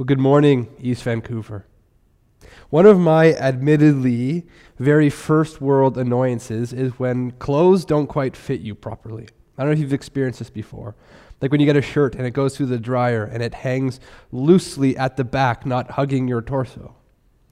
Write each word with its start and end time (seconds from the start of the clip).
Well, 0.00 0.06
good 0.06 0.18
morning, 0.18 0.74
East 0.80 1.02
Vancouver. 1.02 1.66
One 2.70 2.86
of 2.86 2.98
my 2.98 3.34
admittedly 3.34 4.46
very 4.78 5.10
first 5.10 5.60
world 5.60 5.98
annoyances 5.98 6.72
is 6.72 6.98
when 6.98 7.32
clothes 7.32 7.84
don't 7.84 8.06
quite 8.06 8.34
fit 8.34 8.62
you 8.62 8.74
properly. 8.74 9.28
I 9.58 9.62
don't 9.62 9.66
know 9.66 9.72
if 9.72 9.78
you've 9.78 9.92
experienced 9.92 10.38
this 10.38 10.48
before. 10.48 10.96
Like 11.42 11.50
when 11.50 11.60
you 11.60 11.66
get 11.66 11.76
a 11.76 11.82
shirt 11.82 12.14
and 12.14 12.24
it 12.24 12.30
goes 12.30 12.56
through 12.56 12.68
the 12.68 12.78
dryer 12.78 13.24
and 13.24 13.42
it 13.42 13.52
hangs 13.52 14.00
loosely 14.32 14.96
at 14.96 15.18
the 15.18 15.24
back, 15.24 15.66
not 15.66 15.90
hugging 15.90 16.26
your 16.26 16.40
torso. 16.40 16.94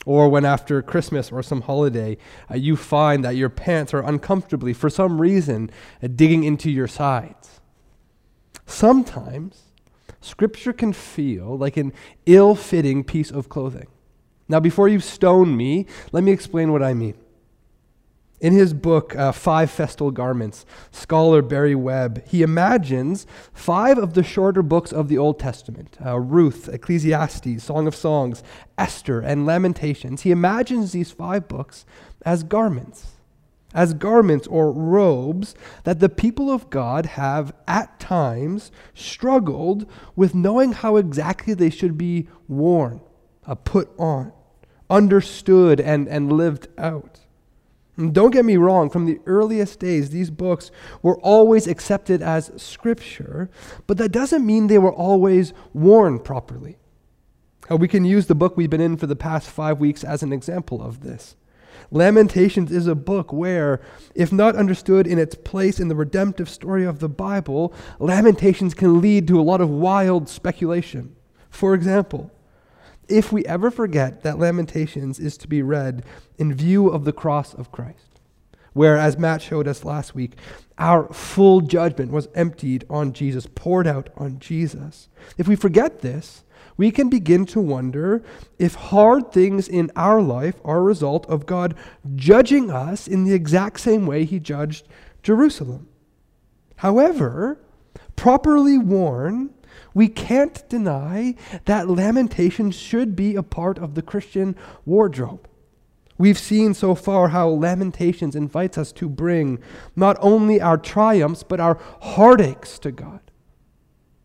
Or 0.06 0.30
when 0.30 0.46
after 0.46 0.80
Christmas 0.80 1.30
or 1.30 1.42
some 1.42 1.60
holiday, 1.60 2.16
uh, 2.50 2.56
you 2.56 2.76
find 2.76 3.22
that 3.26 3.36
your 3.36 3.50
pants 3.50 3.92
are 3.92 4.02
uncomfortably, 4.02 4.72
for 4.72 4.88
some 4.88 5.20
reason, 5.20 5.70
uh, 6.02 6.06
digging 6.06 6.44
into 6.44 6.70
your 6.70 6.88
sides. 6.88 7.60
Sometimes 8.64 9.67
Scripture 10.20 10.72
can 10.72 10.92
feel 10.92 11.56
like 11.56 11.76
an 11.76 11.92
ill 12.26 12.54
fitting 12.54 13.04
piece 13.04 13.30
of 13.30 13.48
clothing. 13.48 13.86
Now, 14.48 14.60
before 14.60 14.88
you 14.88 15.00
stone 15.00 15.56
me, 15.56 15.86
let 16.10 16.24
me 16.24 16.32
explain 16.32 16.72
what 16.72 16.82
I 16.82 16.94
mean. 16.94 17.14
In 18.40 18.52
his 18.52 18.72
book, 18.72 19.16
uh, 19.16 19.32
Five 19.32 19.68
Festal 19.68 20.12
Garments, 20.12 20.64
scholar 20.92 21.42
Barry 21.42 21.74
Webb, 21.74 22.24
he 22.26 22.42
imagines 22.42 23.26
five 23.52 23.98
of 23.98 24.14
the 24.14 24.22
shorter 24.22 24.62
books 24.62 24.92
of 24.92 25.08
the 25.08 25.18
Old 25.18 25.40
Testament 25.40 25.96
uh, 26.04 26.18
Ruth, 26.18 26.68
Ecclesiastes, 26.68 27.62
Song 27.62 27.88
of 27.88 27.96
Songs, 27.96 28.44
Esther, 28.78 29.20
and 29.20 29.44
Lamentations. 29.44 30.22
He 30.22 30.30
imagines 30.30 30.92
these 30.92 31.10
five 31.10 31.48
books 31.48 31.84
as 32.24 32.44
garments 32.44 33.17
as 33.74 33.92
garments 33.94 34.46
or 34.46 34.72
robes 34.72 35.54
that 35.84 36.00
the 36.00 36.08
people 36.08 36.50
of 36.50 36.70
God 36.70 37.06
have 37.06 37.52
at 37.66 38.00
times 38.00 38.72
struggled 38.94 39.86
with 40.16 40.34
knowing 40.34 40.72
how 40.72 40.96
exactly 40.96 41.54
they 41.54 41.70
should 41.70 41.98
be 41.98 42.28
worn, 42.48 43.00
uh, 43.46 43.54
put 43.54 43.90
on, 43.98 44.32
understood, 44.88 45.80
and, 45.80 46.08
and 46.08 46.32
lived 46.32 46.68
out. 46.78 47.20
And 47.98 48.14
don't 48.14 48.30
get 48.30 48.44
me 48.44 48.56
wrong, 48.56 48.90
from 48.90 49.06
the 49.06 49.20
earliest 49.26 49.80
days, 49.80 50.10
these 50.10 50.30
books 50.30 50.70
were 51.02 51.18
always 51.18 51.66
accepted 51.66 52.22
as 52.22 52.52
scripture, 52.56 53.50
but 53.86 53.98
that 53.98 54.12
doesn't 54.12 54.46
mean 54.46 54.68
they 54.68 54.78
were 54.78 54.92
always 54.92 55.52
worn 55.74 56.20
properly. 56.20 56.78
Uh, 57.70 57.76
we 57.76 57.88
can 57.88 58.04
use 58.04 58.26
the 58.26 58.36
book 58.36 58.56
we've 58.56 58.70
been 58.70 58.80
in 58.80 58.96
for 58.96 59.06
the 59.06 59.16
past 59.16 59.50
five 59.50 59.80
weeks 59.80 60.04
as 60.04 60.22
an 60.22 60.32
example 60.32 60.80
of 60.80 61.00
this. 61.00 61.34
Lamentations 61.90 62.70
is 62.70 62.86
a 62.86 62.94
book 62.94 63.32
where, 63.32 63.80
if 64.14 64.32
not 64.32 64.56
understood 64.56 65.06
in 65.06 65.18
its 65.18 65.34
place 65.34 65.80
in 65.80 65.88
the 65.88 65.96
redemptive 65.96 66.48
story 66.48 66.84
of 66.84 66.98
the 66.98 67.08
Bible, 67.08 67.72
Lamentations 67.98 68.74
can 68.74 69.00
lead 69.00 69.26
to 69.28 69.40
a 69.40 69.42
lot 69.42 69.60
of 69.60 69.70
wild 69.70 70.28
speculation. 70.28 71.16
For 71.48 71.74
example, 71.74 72.30
if 73.08 73.32
we 73.32 73.44
ever 73.46 73.70
forget 73.70 74.22
that 74.22 74.38
Lamentations 74.38 75.18
is 75.18 75.38
to 75.38 75.48
be 75.48 75.62
read 75.62 76.04
in 76.36 76.54
view 76.54 76.88
of 76.88 77.04
the 77.04 77.12
cross 77.12 77.54
of 77.54 77.72
Christ, 77.72 78.20
where, 78.74 78.98
as 78.98 79.18
Matt 79.18 79.40
showed 79.40 79.66
us 79.66 79.84
last 79.84 80.14
week, 80.14 80.36
our 80.76 81.12
full 81.12 81.62
judgment 81.62 82.12
was 82.12 82.28
emptied 82.34 82.84
on 82.90 83.12
Jesus, 83.14 83.46
poured 83.46 83.86
out 83.86 84.10
on 84.16 84.38
Jesus. 84.38 85.08
If 85.38 85.48
we 85.48 85.56
forget 85.56 86.00
this, 86.00 86.44
we 86.78 86.92
can 86.92 87.10
begin 87.10 87.44
to 87.44 87.60
wonder 87.60 88.22
if 88.58 88.74
hard 88.76 89.32
things 89.32 89.68
in 89.68 89.90
our 89.96 90.22
life 90.22 90.54
are 90.64 90.78
a 90.78 90.82
result 90.82 91.26
of 91.26 91.44
God 91.44 91.74
judging 92.14 92.70
us 92.70 93.06
in 93.06 93.24
the 93.24 93.34
exact 93.34 93.80
same 93.80 94.06
way 94.06 94.24
he 94.24 94.38
judged 94.38 94.86
Jerusalem. 95.22 95.88
However, 96.76 97.60
properly 98.14 98.78
worn, 98.78 99.50
we 99.92 100.06
can't 100.06 100.66
deny 100.68 101.34
that 101.64 101.88
lamentation 101.88 102.70
should 102.70 103.16
be 103.16 103.34
a 103.34 103.42
part 103.42 103.78
of 103.78 103.96
the 103.96 104.02
Christian 104.02 104.54
wardrobe. 104.86 105.48
We've 106.16 106.38
seen 106.38 106.74
so 106.74 106.94
far 106.94 107.28
how 107.28 107.48
Lamentations 107.48 108.36
invites 108.36 108.78
us 108.78 108.92
to 108.92 109.08
bring 109.08 109.58
not 109.96 110.16
only 110.20 110.60
our 110.60 110.78
triumphs, 110.78 111.42
but 111.42 111.58
our 111.58 111.80
heartaches 112.02 112.78
to 112.80 112.92
God, 112.92 113.20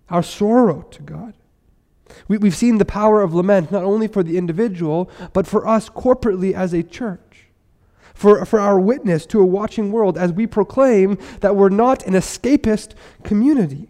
our 0.09 0.24
sorrow 0.24 0.84
to 0.84 1.02
God. 1.02 1.34
We, 2.28 2.38
we've 2.38 2.56
seen 2.56 2.78
the 2.78 2.85
power 2.85 3.22
of 3.22 3.34
lament 3.34 3.72
not 3.72 3.84
only 3.84 4.07
for 4.07 4.24
the 4.24 4.38
individual, 4.38 5.09
but 5.34 5.47
for 5.47 5.68
us 5.68 5.90
corporately 5.90 6.53
as 6.53 6.74
a 6.74 6.84
church. 6.84 7.47
For, 8.13 8.46
for 8.46 8.59
our 8.59 8.79
witness 8.79 9.25
to 9.28 9.41
a 9.41 9.46
watching 9.46 9.91
world 9.91 10.18
as 10.18 10.31
we 10.31 10.46
proclaim 10.46 11.18
that 11.40 11.56
we're 11.56 11.69
not 11.69 12.06
an 12.06 12.13
escapist 12.13 12.94
community. 13.24 13.90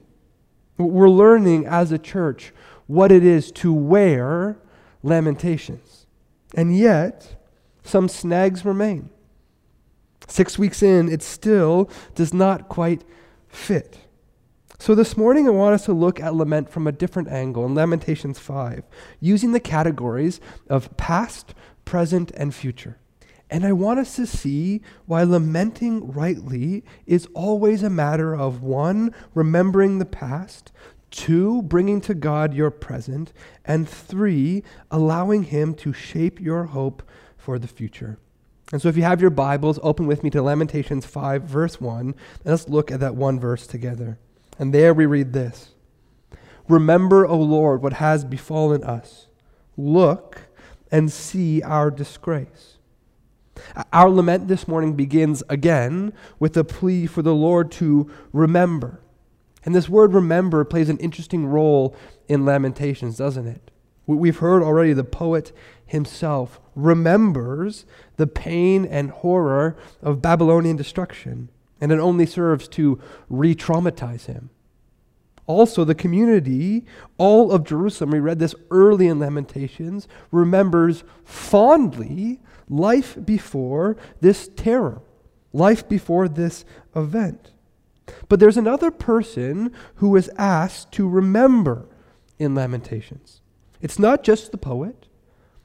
We're 0.77 1.09
learning 1.09 1.65
as 1.65 1.91
a 1.91 1.99
church 1.99 2.53
what 2.87 3.11
it 3.11 3.23
is 3.23 3.51
to 3.51 3.73
wear 3.73 4.57
lamentations. 5.03 6.07
And 6.55 6.77
yet, 6.77 7.35
some 7.83 8.07
snags 8.07 8.63
remain. 8.63 9.09
Six 10.27 10.57
weeks 10.57 10.81
in, 10.81 11.11
it 11.11 11.21
still 11.21 11.89
does 12.15 12.33
not 12.33 12.69
quite 12.69 13.03
fit. 13.49 13.99
So 14.83 14.95
this 14.95 15.15
morning, 15.15 15.47
I 15.47 15.51
want 15.51 15.75
us 15.75 15.85
to 15.85 15.93
look 15.93 16.19
at 16.19 16.35
lament 16.35 16.69
from 16.69 16.87
a 16.87 16.91
different 16.91 17.29
angle 17.29 17.65
in 17.65 17.73
Lamentations 17.73 18.37
5, 18.37 18.83
using 19.21 19.53
the 19.53 19.61
categories 19.61 20.41
of 20.67 20.97
past, 20.97 21.53
present, 21.85 22.31
and 22.31 22.53
future. 22.53 22.97
And 23.49 23.65
I 23.65 23.71
want 23.71 23.99
us 24.01 24.17
to 24.17 24.27
see 24.27 24.81
why 25.05 25.23
lamenting 25.23 26.11
rightly 26.11 26.83
is 27.05 27.29
always 27.33 27.81
a 27.81 27.89
matter 27.89 28.35
of 28.35 28.61
one, 28.61 29.15
remembering 29.33 29.99
the 29.99 30.05
past, 30.05 30.73
two, 31.11 31.61
bringing 31.61 32.01
to 32.01 32.13
God 32.13 32.53
your 32.53 32.69
present, 32.69 33.31
and 33.63 33.87
three, 33.87 34.65
allowing 34.91 35.43
Him 35.43 35.75
to 35.75 35.93
shape 35.93 36.41
your 36.41 36.65
hope 36.65 37.03
for 37.37 37.57
the 37.57 37.69
future. 37.69 38.19
And 38.73 38.81
so 38.81 38.89
if 38.89 38.97
you 38.97 39.03
have 39.03 39.21
your 39.21 39.29
Bibles, 39.29 39.79
open 39.81 40.07
with 40.07 40.23
me 40.25 40.29
to 40.31 40.41
Lamentations 40.41 41.05
5, 41.05 41.43
verse 41.43 41.79
1, 41.79 41.99
and 42.01 42.15
let's 42.43 42.67
look 42.67 42.91
at 42.91 42.99
that 42.99 43.15
one 43.15 43.39
verse 43.39 43.65
together. 43.65 44.19
And 44.59 44.73
there 44.73 44.93
we 44.93 45.05
read 45.05 45.33
this 45.33 45.73
Remember, 46.67 47.25
O 47.25 47.37
Lord, 47.37 47.81
what 47.81 47.93
has 47.93 48.23
befallen 48.23 48.83
us. 48.83 49.27
Look 49.75 50.41
and 50.91 51.11
see 51.11 51.61
our 51.61 51.89
disgrace. 51.89 52.77
Our 53.91 54.09
lament 54.09 54.47
this 54.47 54.67
morning 54.67 54.93
begins 54.93 55.43
again 55.49 56.13
with 56.39 56.55
a 56.57 56.63
plea 56.63 57.05
for 57.05 57.21
the 57.21 57.35
Lord 57.35 57.71
to 57.73 58.09
remember. 58.31 58.99
And 59.65 59.73
this 59.73 59.89
word 59.89 60.13
remember 60.13 60.63
plays 60.65 60.89
an 60.89 60.97
interesting 60.97 61.45
role 61.45 61.95
in 62.27 62.45
Lamentations, 62.45 63.17
doesn't 63.17 63.47
it? 63.47 63.71
We've 64.05 64.39
heard 64.39 64.61
already 64.61 64.93
the 64.93 65.03
poet 65.03 65.53
himself 65.85 66.59
remembers 66.75 67.85
the 68.17 68.27
pain 68.27 68.85
and 68.85 69.11
horror 69.11 69.77
of 70.01 70.21
Babylonian 70.21 70.75
destruction 70.75 71.49
and 71.81 71.91
it 71.91 71.99
only 71.99 72.25
serves 72.25 72.67
to 72.69 72.99
re 73.29 73.55
traumatize 73.55 74.25
him. 74.25 74.49
Also, 75.45 75.83
the 75.83 75.95
community, 75.95 76.85
all 77.17 77.51
of 77.51 77.65
Jerusalem, 77.65 78.11
we 78.11 78.19
read 78.19 78.39
this 78.39 78.55
early 78.71 79.07
in 79.07 79.19
Lamentations, 79.19 80.07
remembers 80.31 81.03
fondly 81.25 82.39
life 82.69 83.17
before 83.23 83.97
this 84.21 84.49
terror, 84.55 85.01
life 85.51 85.87
before 85.89 86.29
this 86.29 86.63
event. 86.95 87.51
But 88.29 88.39
there's 88.39 88.57
another 88.57 88.89
person 88.89 89.71
who 89.95 90.15
is 90.15 90.29
asked 90.37 90.91
to 90.93 91.07
remember 91.07 91.87
in 92.39 92.55
Lamentations. 92.55 93.41
It's 93.81 93.99
not 93.99 94.23
just 94.23 94.51
the 94.51 94.57
poet, 94.57 95.02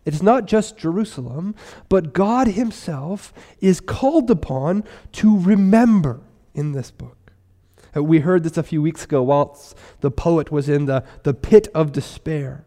it's 0.05 0.23
not 0.23 0.47
just 0.47 0.79
Jerusalem, 0.79 1.55
but 1.89 2.13
God 2.13 2.49
Himself 2.49 3.33
is 3.61 3.81
called 3.81 4.31
upon 4.31 4.85
to 5.13 5.39
remember 5.39 6.21
in 6.55 6.73
this 6.73 6.91
book. 6.91 7.33
Uh, 7.97 8.03
we 8.03 8.21
heard 8.21 8.43
this 8.43 8.57
a 8.57 8.63
few 8.63 8.83
weeks 8.83 9.05
ago 9.05 9.23
whilst 9.23 9.77
the 10.01 10.11
poet 10.11 10.51
was 10.51 10.69
in 10.69 10.87
the, 10.87 11.05
the 11.23 11.35
pit 11.35 11.69
of 11.75 11.93
despair, 11.93 12.65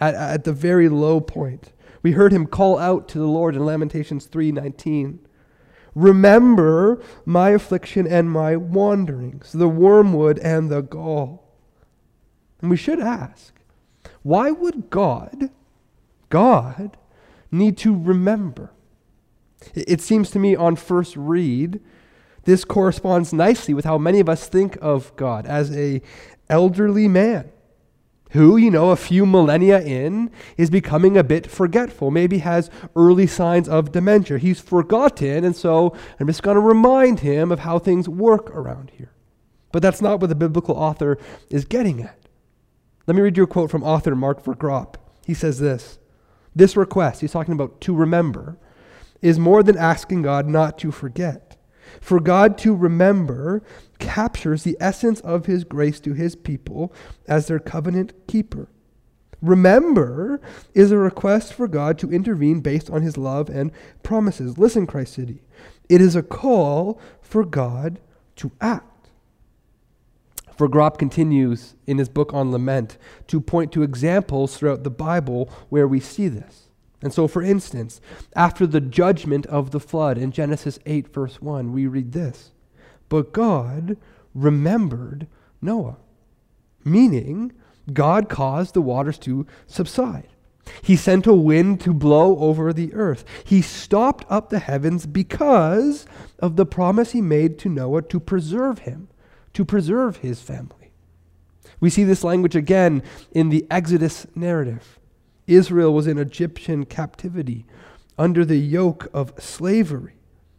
at, 0.00 0.14
at 0.14 0.44
the 0.44 0.52
very 0.52 0.88
low 0.88 1.20
point. 1.20 1.72
We 2.02 2.12
heard 2.12 2.32
him 2.32 2.46
call 2.46 2.78
out 2.78 3.08
to 3.10 3.18
the 3.18 3.26
Lord 3.26 3.54
in 3.54 3.64
Lamentations 3.64 4.26
3:19. 4.26 5.20
Remember 5.94 7.02
my 7.24 7.50
affliction 7.50 8.06
and 8.06 8.30
my 8.30 8.56
wanderings, 8.56 9.52
the 9.52 9.68
wormwood 9.68 10.38
and 10.38 10.70
the 10.70 10.80
gall. 10.80 11.44
And 12.60 12.70
we 12.70 12.76
should 12.76 12.98
ask, 12.98 13.54
why 14.22 14.50
would 14.50 14.88
God 14.88 15.50
God 16.32 16.96
need 17.50 17.76
to 17.76 17.94
remember. 17.94 18.72
It 19.74 20.00
seems 20.00 20.30
to 20.30 20.38
me 20.38 20.56
on 20.56 20.76
first 20.76 21.14
read, 21.14 21.78
this 22.44 22.64
corresponds 22.64 23.34
nicely 23.34 23.74
with 23.74 23.84
how 23.84 23.98
many 23.98 24.18
of 24.18 24.30
us 24.30 24.48
think 24.48 24.78
of 24.80 25.14
God 25.16 25.44
as 25.44 25.76
a 25.76 26.00
elderly 26.48 27.06
man 27.06 27.52
who, 28.30 28.56
you 28.56 28.70
know, 28.70 28.92
a 28.92 28.96
few 28.96 29.26
millennia 29.26 29.82
in 29.82 30.30
is 30.56 30.70
becoming 30.70 31.18
a 31.18 31.22
bit 31.22 31.50
forgetful, 31.50 32.10
maybe 32.10 32.38
has 32.38 32.70
early 32.96 33.26
signs 33.26 33.68
of 33.68 33.92
dementia. 33.92 34.38
He's 34.38 34.58
forgotten, 34.58 35.44
and 35.44 35.54
so 35.54 35.94
I'm 36.18 36.28
just 36.28 36.42
going 36.42 36.54
to 36.54 36.62
remind 36.62 37.20
him 37.20 37.52
of 37.52 37.58
how 37.58 37.78
things 37.78 38.08
work 38.08 38.48
around 38.52 38.90
here. 38.96 39.12
But 39.70 39.82
that's 39.82 40.00
not 40.00 40.20
what 40.20 40.28
the 40.28 40.34
biblical 40.34 40.76
author 40.76 41.18
is 41.50 41.66
getting 41.66 42.02
at. 42.02 42.18
Let 43.06 43.16
me 43.16 43.20
read 43.20 43.36
you 43.36 43.42
a 43.42 43.46
quote 43.46 43.70
from 43.70 43.84
author 43.84 44.16
Mark 44.16 44.42
Vroegop 44.42 44.94
He 45.26 45.34
says 45.34 45.58
this 45.58 45.98
This 46.54 46.76
request, 46.76 47.20
he's 47.20 47.32
talking 47.32 47.54
about 47.54 47.80
to 47.82 47.94
remember, 47.94 48.58
is 49.20 49.38
more 49.38 49.62
than 49.62 49.78
asking 49.78 50.22
God 50.22 50.46
not 50.46 50.78
to 50.78 50.90
forget. 50.90 51.56
For 52.00 52.20
God 52.20 52.58
to 52.58 52.74
remember 52.74 53.62
captures 53.98 54.64
the 54.64 54.76
essence 54.80 55.20
of 55.20 55.46
his 55.46 55.64
grace 55.64 56.00
to 56.00 56.12
his 56.12 56.34
people 56.34 56.92
as 57.28 57.46
their 57.46 57.58
covenant 57.58 58.12
keeper. 58.26 58.68
Remember 59.40 60.40
is 60.74 60.92
a 60.92 60.96
request 60.96 61.52
for 61.52 61.66
God 61.66 61.98
to 61.98 62.12
intervene 62.12 62.60
based 62.60 62.90
on 62.90 63.02
his 63.02 63.16
love 63.16 63.48
and 63.48 63.72
promises. 64.02 64.56
Listen, 64.56 64.86
Christ 64.86 65.14
City. 65.14 65.42
It 65.88 66.00
is 66.00 66.14
a 66.14 66.22
call 66.22 67.00
for 67.20 67.44
God 67.44 68.00
to 68.36 68.52
act. 68.60 68.91
Vroegop 70.62 70.96
continues 70.96 71.74
in 71.86 71.98
his 71.98 72.08
book 72.08 72.32
on 72.32 72.52
lament 72.52 72.96
to 73.26 73.40
point 73.40 73.72
to 73.72 73.82
examples 73.82 74.56
throughout 74.56 74.84
the 74.84 74.90
Bible 74.90 75.50
where 75.68 75.88
we 75.88 75.98
see 75.98 76.28
this. 76.28 76.68
And 77.02 77.12
so, 77.12 77.26
for 77.26 77.42
instance, 77.42 78.00
after 78.36 78.64
the 78.64 78.80
judgment 78.80 79.44
of 79.46 79.72
the 79.72 79.80
flood 79.80 80.16
in 80.16 80.30
Genesis 80.30 80.78
8, 80.86 81.12
verse 81.12 81.42
1, 81.42 81.72
we 81.72 81.88
read 81.88 82.12
this 82.12 82.52
But 83.08 83.32
God 83.32 83.96
remembered 84.34 85.26
Noah, 85.60 85.96
meaning 86.84 87.52
God 87.92 88.28
caused 88.28 88.74
the 88.74 88.82
waters 88.82 89.18
to 89.18 89.46
subside. 89.66 90.28
He 90.80 90.94
sent 90.94 91.26
a 91.26 91.34
wind 91.34 91.80
to 91.80 91.92
blow 91.92 92.38
over 92.38 92.72
the 92.72 92.94
earth. 92.94 93.24
He 93.44 93.62
stopped 93.62 94.24
up 94.30 94.48
the 94.48 94.60
heavens 94.60 95.06
because 95.06 96.06
of 96.38 96.54
the 96.54 96.64
promise 96.66 97.10
he 97.10 97.20
made 97.20 97.58
to 97.60 97.68
Noah 97.68 98.02
to 98.02 98.20
preserve 98.20 98.80
him, 98.80 99.08
to 99.54 99.64
preserve 99.64 100.18
his 100.18 100.40
family. 100.40 100.92
We 101.80 101.90
see 101.90 102.04
this 102.04 102.24
language 102.24 102.54
again 102.54 103.02
in 103.32 103.48
the 103.48 103.66
Exodus 103.70 104.26
narrative. 104.34 104.98
Israel 105.46 105.92
was 105.92 106.06
in 106.06 106.18
Egyptian 106.18 106.84
captivity 106.86 107.66
under 108.16 108.44
the 108.44 108.58
yoke 108.58 109.08
of 109.12 109.32
slavery. 109.38 110.14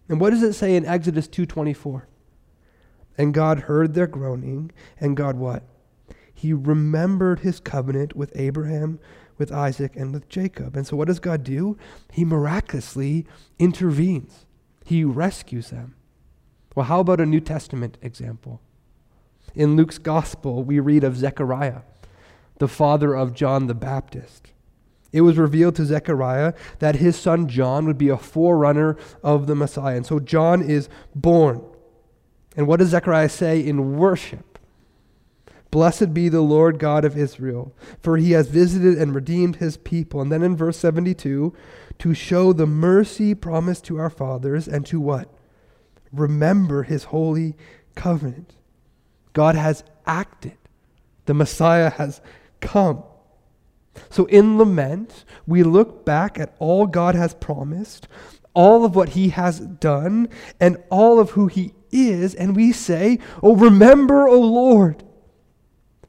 And 0.10 0.20
what 0.20 0.32
does 0.32 0.44
it 0.44 0.54
say 0.54 0.76
in 0.76 0.86
Exodus 0.86 1.28
2:24? 1.28 2.08
And 3.18 3.34
God 3.34 3.62
heard 3.62 3.94
their 3.94 4.08
groaning, 4.08 4.72
and 5.00 5.16
God 5.16 5.38
what? 5.38 5.64
He 6.34 6.52
remembered 6.52 7.40
his 7.40 7.60
covenant 7.60 8.16
with 8.16 8.32
Abraham, 8.36 9.00
with 9.38 9.52
Isaac, 9.52 9.96
and 9.96 10.14
with 10.14 10.28
Jacob. 10.28 10.76
And 10.76 10.86
so 10.86 10.98
what 10.98 11.08
does 11.08 11.20
God 11.20 11.44
do? 11.44 11.78
He 12.12 12.26
miraculously 12.26 13.26
intervenes. 13.60 14.46
He 14.84 15.06
rescues 15.06 15.70
them. 15.70 15.96
Well, 16.76 16.88
how 16.88 17.00
about 17.00 17.22
a 17.22 17.26
New 17.26 17.40
Testament 17.40 17.98
example? 18.02 18.62
In 19.56 19.76
Luke's 19.76 19.98
gospel, 19.98 20.64
we 20.64 20.80
read 20.80 21.04
of 21.04 21.18
Zechariah, 21.18 21.82
the 22.60 22.68
father 22.68 23.14
of 23.14 23.34
John 23.34 23.68
the 23.68 23.76
Baptist. 23.76 24.52
It 25.12 25.22
was 25.22 25.38
revealed 25.38 25.76
to 25.76 25.86
Zechariah 25.86 26.54
that 26.80 26.96
his 26.96 27.16
son 27.16 27.48
John 27.48 27.86
would 27.86 28.00
be 28.00 28.10
a 28.10 28.18
forerunner 28.18 28.98
of 29.22 29.46
the 29.46 29.56
Messiah. 29.56 29.96
And 29.96 30.06
so 30.06 30.20
John 30.20 30.62
is 30.62 30.90
born. 31.14 31.64
And 32.58 32.68
what 32.68 32.80
does 32.80 32.90
Zechariah 32.90 33.30
say 33.30 33.60
in 33.60 33.96
worship? 33.98 34.58
Blessed 35.70 36.14
be 36.14 36.30
the 36.30 36.42
Lord 36.42 36.78
God 36.78 37.06
of 37.06 37.18
Israel, 37.18 37.76
for 38.00 38.18
he 38.18 38.32
has 38.32 38.48
visited 38.48 38.98
and 38.98 39.16
redeemed 39.16 39.56
his 39.56 39.78
people. 39.78 40.22
And 40.22 40.32
then 40.32 40.44
in 40.44 40.56
verse 40.56 40.78
72, 40.78 41.54
to 42.00 42.14
show 42.14 42.54
the 42.54 42.68
mercy 42.68 43.34
promised 43.34 43.84
to 43.86 43.98
our 43.98 44.10
fathers 44.10 44.68
and 44.68 44.86
to 44.88 45.00
what? 45.00 45.30
Remember 46.12 46.84
his 46.84 47.06
holy 47.06 47.56
covenant. 47.96 48.56
God 49.34 49.56
has 49.56 49.84
acted, 50.06 50.58
the 51.26 51.34
Messiah 51.34 51.90
has 51.90 52.22
come. 52.62 53.04
So 54.10 54.26
in 54.26 54.58
lament, 54.58 55.26
we 55.46 55.64
look 55.64 56.06
back 56.06 56.40
at 56.40 56.56
all 56.60 56.88
God 56.88 57.16
has 57.16 57.34
promised, 57.34 58.08
all 58.54 58.86
of 58.86 58.96
what 58.96 59.10
he 59.10 59.30
has 59.30 59.60
done, 59.60 60.30
and 60.60 60.78
all 60.90 61.20
of 61.20 61.32
who 61.32 61.48
he 61.48 61.74
is, 61.92 62.34
and 62.34 62.56
we 62.56 62.72
say, 62.72 63.20
Oh, 63.42 63.56
remember, 63.56 64.28
O 64.28 64.40
Lord. 64.40 65.04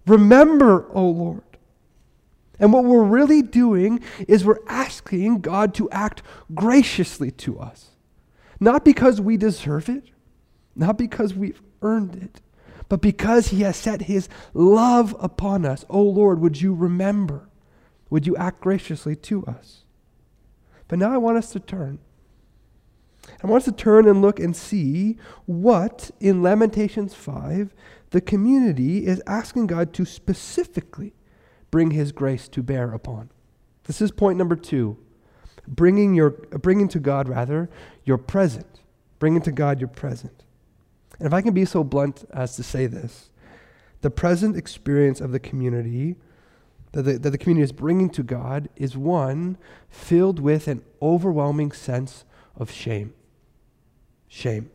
Remember, 0.06 0.86
O 0.92 1.06
Lord. 1.08 1.42
And 2.58 2.72
what 2.72 2.84
we're 2.84 3.02
really 3.02 3.42
doing 3.42 4.00
is 4.28 4.44
we're 4.44 4.64
asking 4.68 5.40
God 5.40 5.74
to 5.74 5.90
act 5.90 6.22
graciously 6.54 7.30
to 7.32 7.58
us. 7.58 7.90
Not 8.60 8.84
because 8.84 9.20
we 9.20 9.36
deserve 9.36 9.88
it, 9.88 10.04
not 10.76 10.96
because 10.96 11.34
we've 11.34 11.60
earned 11.82 12.16
it, 12.16 12.40
but 12.88 13.00
because 13.00 13.48
He 13.48 13.62
has 13.62 13.76
set 13.76 14.02
His 14.02 14.28
love 14.52 15.14
upon 15.19 15.64
us. 15.64 15.84
O 15.88 16.02
Lord, 16.02 16.40
would 16.40 16.60
you 16.60 16.75
remember? 16.75 17.48
Would 18.10 18.26
you 18.26 18.36
act 18.36 18.60
graciously 18.60 19.16
to 19.16 19.44
us? 19.46 19.84
But 20.88 20.98
now 20.98 21.12
I 21.12 21.16
want 21.16 21.38
us 21.38 21.50
to 21.52 21.60
turn. 21.60 21.98
I 23.42 23.46
want 23.46 23.62
us 23.62 23.64
to 23.64 23.72
turn 23.72 24.06
and 24.06 24.20
look 24.20 24.38
and 24.38 24.54
see 24.54 25.16
what 25.46 26.10
in 26.20 26.42
Lamentations 26.42 27.14
5 27.14 27.75
the 28.10 28.20
community 28.20 29.06
is 29.06 29.20
asking 29.26 29.66
God 29.66 29.92
to 29.94 30.04
specifically 30.04 31.14
bring 31.70 31.90
his 31.90 32.12
grace 32.12 32.48
to 32.50 32.62
bear 32.62 32.92
upon. 32.92 33.31
This 33.84 34.00
is 34.00 34.12
point 34.12 34.38
number 34.38 34.54
2. 34.54 34.96
Bringing 35.66 36.14
your 36.14 36.31
bringing 36.31 36.86
to 36.88 37.00
God 37.00 37.28
rather 37.28 37.69
your 38.04 38.19
present. 38.19 38.81
Bringing 39.19 39.42
to 39.42 39.52
God 39.52 39.81
your 39.81 39.88
present. 39.88 40.44
And 41.19 41.26
if 41.26 41.32
I 41.32 41.43
can 41.43 41.55
be 41.55 41.64
so 41.64 41.84
blunt 41.84 42.25
as 42.32 42.56
to 42.56 42.62
say 42.62 42.87
this, 42.87 43.31
the 44.00 44.11
present 44.11 44.56
experience 44.56 45.20
of 45.20 45.32
the 45.32 45.40
community 45.40 46.16
that 46.93 47.02
the, 47.02 47.19
that 47.19 47.31
the 47.31 47.38
community 47.38 47.64
is 47.64 47.72
bringing 47.72 48.08
to 48.11 48.22
God 48.22 48.69
is 48.76 48.96
one 48.96 49.58
filled 49.88 50.38
with 50.38 50.69
an 50.69 50.82
overwhelming 51.02 51.72
sense 51.72 52.25
of 52.56 52.70
shame. 52.70 53.14
Shame. 54.28 54.70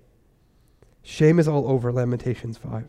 Shame 1.01 1.39
is 1.39 1.47
all 1.47 1.69
over 1.69 1.91
Lamentations 1.91 2.57
5. 2.57 2.88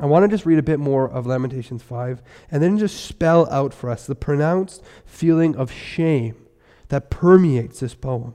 I 0.00 0.06
want 0.06 0.24
to 0.24 0.28
just 0.28 0.44
read 0.44 0.58
a 0.58 0.62
bit 0.62 0.80
more 0.80 1.08
of 1.08 1.26
Lamentations 1.26 1.82
5 1.82 2.20
and 2.50 2.62
then 2.62 2.78
just 2.78 3.04
spell 3.04 3.48
out 3.50 3.72
for 3.72 3.88
us 3.88 4.06
the 4.06 4.14
pronounced 4.14 4.82
feeling 5.06 5.56
of 5.56 5.72
shame 5.72 6.36
that 6.88 7.10
permeates 7.10 7.80
this 7.80 7.94
poem. 7.94 8.34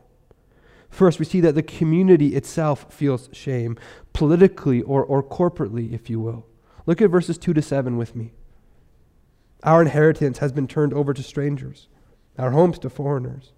First, 0.90 1.20
we 1.20 1.26
see 1.26 1.40
that 1.42 1.56
the 1.56 1.64
community 1.64 2.36
itself 2.36 2.92
feels 2.92 3.30
shame, 3.32 3.78
politically 4.14 4.82
or, 4.82 5.04
or 5.04 5.24
corporately, 5.24 5.94
if 5.94 6.10
you 6.10 6.20
will. 6.20 6.46
Look 6.86 7.02
at 7.02 7.10
verses 7.10 7.38
2 7.38 7.54
to 7.54 7.62
7 7.62 7.98
with 7.98 8.16
me. 8.16 8.34
Our 9.64 9.82
inheritance 9.82 10.40
has 10.40 10.52
been 10.52 10.68
turned 10.68 10.94
over 10.94 11.14
to 11.14 11.22
strangers, 11.22 11.88
our 12.38 12.52
homes 12.52 12.80
to 12.80 12.90
foreigners. 12.90 13.52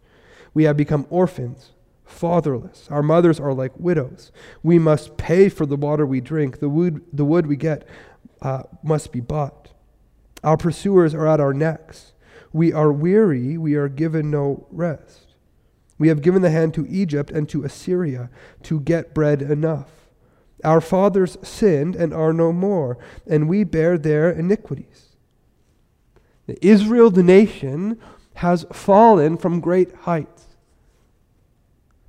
We 0.53 0.63
have 0.63 0.75
become 0.75 1.08
orphans, 1.10 1.72
fatherless. 2.03 2.88
Our 2.89 3.03
mothers 3.03 3.39
are 3.39 3.53
like 3.53 3.72
widows. 3.77 4.32
We 4.63 4.79
must 4.79 5.17
pay 5.17 5.48
for 5.48 5.65
the 5.65 5.77
water 5.77 6.05
we 6.05 6.20
drink. 6.22 6.60
The 6.60 6.70
wood, 6.70 7.01
the 7.13 7.25
wood 7.25 7.48
we 7.48 7.55
get 7.55 7.88
uh, 8.41 8.63
must 8.84 9.12
be 9.12 9.22
bought. 9.22 9.70
Our 10.44 10.58
pursuers 10.58 11.13
are 11.13 11.27
at 11.27 11.39
our 11.39 11.53
necks. 11.53 12.13
We 12.51 12.74
are 12.74 12.91
weary. 12.91 13.58
We 13.58 13.75
are 13.75 13.88
given 13.88 14.32
no 14.32 14.67
rest. 14.72 15.30
We 16.01 16.08
have 16.08 16.24
given 16.24 16.41
the 16.41 16.50
hand 16.50 16.74
to 16.74 16.88
Egypt 16.88 17.29
and 17.29 17.48
to 17.50 17.63
Assyria 17.63 18.31
to 18.63 18.79
get 18.79 19.13
bread 19.13 19.39
enough. 19.43 19.91
Our 20.63 20.81
fathers 20.81 21.38
sinned 21.43 21.96
and 21.96 22.12
are 22.12 22.34
no 22.34 22.51
more, 22.51 22.98
and 23.27 23.48
we 23.48 23.63
bear 23.63 24.00
their 24.00 24.31
iniquities. 24.31 25.10
Israel, 26.60 27.12
the 27.12 27.22
nation, 27.22 28.00
has 28.38 28.65
fallen 28.74 29.38
from 29.38 29.60
great 29.60 29.93
heights. 29.93 30.48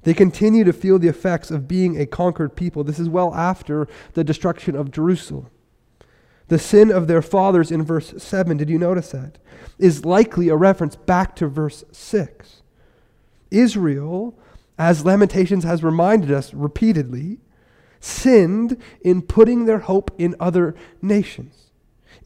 They 0.04 0.14
continue 0.14 0.64
to 0.64 0.72
feel 0.72 0.98
the 0.98 1.08
effects 1.08 1.50
of 1.50 1.68
being 1.68 2.00
a 2.00 2.06
conquered 2.06 2.56
people. 2.56 2.84
This 2.84 2.98
is 2.98 3.10
well 3.10 3.34
after 3.34 3.86
the 4.14 4.24
destruction 4.24 4.74
of 4.74 4.90
Jerusalem. 4.90 5.50
The 6.48 6.58
sin 6.58 6.90
of 6.90 7.08
their 7.08 7.20
fathers 7.20 7.70
in 7.70 7.82
verse 7.82 8.14
7, 8.16 8.56
did 8.56 8.70
you 8.70 8.78
notice 8.78 9.10
that? 9.10 9.36
Is 9.78 10.06
likely 10.06 10.48
a 10.48 10.56
reference 10.56 10.96
back 10.96 11.36
to 11.36 11.46
verse 11.46 11.84
6. 11.92 12.61
Israel, 13.52 14.38
as 14.78 15.04
Lamentations 15.04 15.64
has 15.64 15.84
reminded 15.84 16.30
us 16.30 16.52
repeatedly, 16.52 17.38
sinned 18.00 18.76
in 19.02 19.22
putting 19.22 19.66
their 19.66 19.80
hope 19.80 20.10
in 20.18 20.34
other 20.40 20.74
nations 21.00 21.62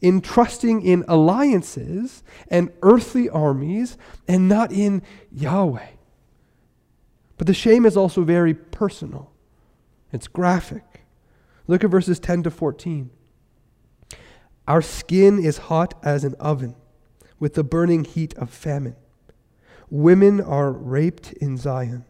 in 0.01 0.21
trusting 0.21 0.81
in 0.81 1.03
alliances 1.07 2.23
and 2.49 2.71
earthly 2.81 3.29
armies 3.29 3.97
and 4.27 4.47
not 4.47 4.71
in 4.71 5.01
Yahweh. 5.31 5.87
But 7.37 7.47
the 7.47 7.53
shame 7.53 7.85
is 7.85 7.97
also 7.97 8.23
very 8.23 8.53
personal, 8.53 9.31
it's 10.11 10.27
graphic. 10.27 10.83
Look 11.69 11.83
at 11.83 11.89
verses 11.89 12.17
10 12.19 12.43
to 12.43 12.51
14. 12.51 13.09
Our 14.67 14.81
skin 14.81 15.37
is 15.37 15.57
hot 15.57 15.95
as 16.01 16.23
an 16.23 16.35
oven 16.39 16.75
with 17.39 17.55
the 17.55 17.63
burning 17.63 18.05
heat 18.05 18.33
of 18.37 18.49
famine. 18.49 18.95
Women 19.89 20.41
are 20.41 20.71
raped 20.71 21.33
in 21.33 21.57
Zion, 21.57 22.05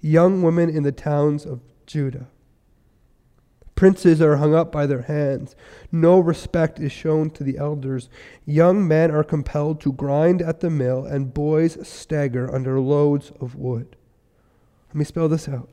young 0.00 0.42
women 0.42 0.70
in 0.70 0.82
the 0.82 0.92
towns 0.92 1.44
of 1.44 1.60
Judah. 1.86 2.28
Princes 3.74 4.20
are 4.20 4.36
hung 4.36 4.54
up 4.54 4.70
by 4.70 4.86
their 4.86 5.02
hands. 5.02 5.56
No 5.90 6.18
respect 6.18 6.78
is 6.78 6.92
shown 6.92 7.30
to 7.30 7.42
the 7.42 7.56
elders. 7.56 8.10
Young 8.44 8.86
men 8.86 9.10
are 9.10 9.24
compelled 9.24 9.80
to 9.80 9.92
grind 9.92 10.42
at 10.42 10.60
the 10.60 10.68
mill, 10.68 11.06
and 11.06 11.32
boys 11.32 11.78
stagger 11.88 12.54
under 12.54 12.78
loads 12.78 13.32
of 13.40 13.54
wood. 13.54 13.96
Let 14.88 14.96
me 14.96 15.04
spell 15.04 15.28
this 15.28 15.48
out. 15.48 15.70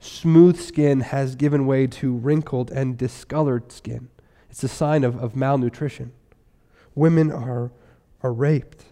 Smooth 0.00 0.58
skin 0.58 1.00
has 1.00 1.34
given 1.34 1.66
way 1.66 1.86
to 1.86 2.16
wrinkled 2.16 2.70
and 2.70 2.96
discolored 2.96 3.70
skin. 3.72 4.08
It's 4.48 4.62
a 4.62 4.68
sign 4.68 5.04
of, 5.04 5.16
of 5.22 5.36
malnutrition. 5.36 6.12
Women 6.94 7.30
are, 7.30 7.72
are 8.22 8.32
raped. 8.32 8.84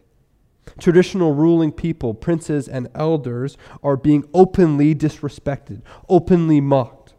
Traditional 0.79 1.33
ruling 1.33 1.73
people, 1.73 2.13
princes 2.13 2.69
and 2.69 2.89
elders, 2.95 3.57
are 3.83 3.97
being 3.97 4.29
openly 4.35 4.95
disrespected, 4.95 5.83
openly 6.09 6.61
mocked. 6.61 7.15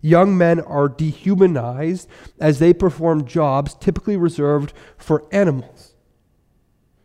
Young 0.00 0.38
men 0.38 0.60
are 0.60 0.88
dehumanized 0.88 2.08
as 2.38 2.58
they 2.58 2.72
perform 2.72 3.26
jobs 3.26 3.74
typically 3.74 4.16
reserved 4.16 4.72
for 4.96 5.24
animals. 5.32 5.94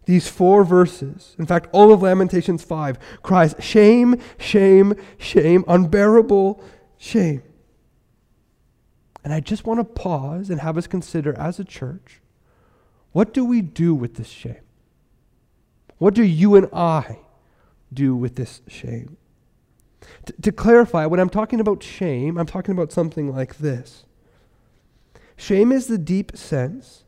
These 0.05 0.27
four 0.27 0.63
verses, 0.63 1.35
in 1.39 1.45
fact, 1.45 1.67
all 1.71 1.93
of 1.93 2.01
Lamentations 2.01 2.63
5, 2.63 2.99
cries 3.23 3.55
shame, 3.59 4.19
shame, 4.37 4.95
shame, 5.17 5.63
unbearable 5.67 6.63
shame. 6.97 7.43
And 9.23 9.33
I 9.33 9.39
just 9.39 9.65
want 9.65 9.79
to 9.79 9.83
pause 9.83 10.49
and 10.49 10.61
have 10.61 10.77
us 10.77 10.87
consider 10.87 11.37
as 11.37 11.59
a 11.59 11.63
church 11.63 12.21
what 13.11 13.33
do 13.33 13.43
we 13.43 13.61
do 13.61 13.93
with 13.93 14.15
this 14.15 14.29
shame? 14.29 14.61
What 16.01 16.15
do 16.15 16.23
you 16.23 16.55
and 16.55 16.67
I 16.73 17.19
do 17.93 18.15
with 18.15 18.35
this 18.35 18.61
shame? 18.67 19.17
T- 20.25 20.33
to 20.41 20.51
clarify, 20.51 21.05
when 21.05 21.19
I'm 21.19 21.29
talking 21.29 21.59
about 21.59 21.83
shame, 21.83 22.39
I'm 22.39 22.47
talking 22.47 22.71
about 22.71 22.91
something 22.91 23.31
like 23.31 23.59
this 23.59 24.03
Shame 25.35 25.71
is 25.71 25.85
the 25.85 25.99
deep 25.99 26.35
sense 26.35 27.03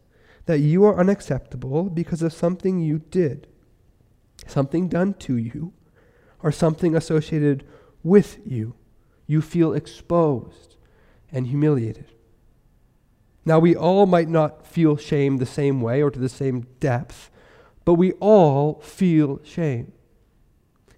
that 0.46 0.60
you 0.60 0.84
are 0.86 1.00
unacceptable 1.00 1.90
because 1.90 2.22
of 2.22 2.34
something 2.34 2.82
you 2.82 3.00
did, 3.00 3.48
something 4.46 4.90
done 4.90 5.16
to 5.16 5.38
you, 5.38 5.74
or 6.44 6.52
something 6.52 6.96
associated 6.96 7.66
with 8.04 8.42
you. 8.46 8.76
You 9.26 9.42
feel 9.42 9.74
exposed 9.74 10.76
and 11.32 11.48
humiliated. 11.48 12.12
Now, 13.44 13.58
we 13.58 13.76
all 13.76 14.06
might 14.06 14.30
not 14.30 14.68
feel 14.68 14.98
shame 14.98 15.38
the 15.38 15.48
same 15.48 15.82
way 15.82 16.04
or 16.04 16.12
to 16.12 16.20
the 16.20 16.30
same 16.30 16.68
depth, 16.80 17.32
but 17.86 17.96
we 17.96 18.13
all 18.13 18.80
feel 18.82 19.40
shame. 19.44 19.92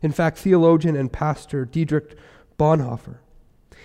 In 0.02 0.12
fact, 0.12 0.38
theologian 0.38 0.96
and 0.96 1.12
pastor 1.12 1.66
Dietrich 1.66 2.16
Bonhoeffer, 2.60 3.18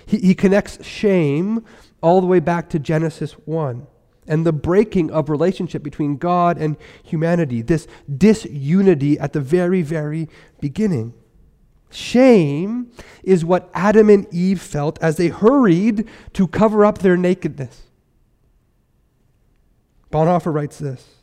he, 0.05 0.19
he 0.19 0.35
connects 0.35 0.85
shame 0.85 1.65
all 2.03 2.21
the 2.21 2.27
way 2.27 2.41
back 2.41 2.69
to 2.71 2.79
Genesis 2.79 3.33
1 3.33 3.87
and 4.27 4.47
the 4.47 4.53
breaking 4.53 5.11
of 5.11 5.29
relationship 5.29 5.83
between 5.83 6.17
God 6.17 6.59
and 6.59 6.77
humanity, 7.03 7.63
this 7.63 7.87
disunity 8.17 9.19
at 9.19 9.33
the 9.33 9.41
very, 9.41 9.83
very 9.83 10.29
beginning. 10.61 11.15
Shame 11.91 12.93
is 13.25 13.45
what 13.45 13.69
Adam 13.75 14.09
and 14.09 14.33
Eve 14.33 14.61
felt 14.61 15.03
as 15.03 15.17
they 15.17 15.29
hurried 15.29 16.09
to 16.35 16.47
cover 16.47 16.85
up 16.85 16.99
their 16.99 17.17
nakedness. 17.17 17.83
Bonhoeffer 20.13 20.53
writes 20.53 20.79
this 20.79 21.20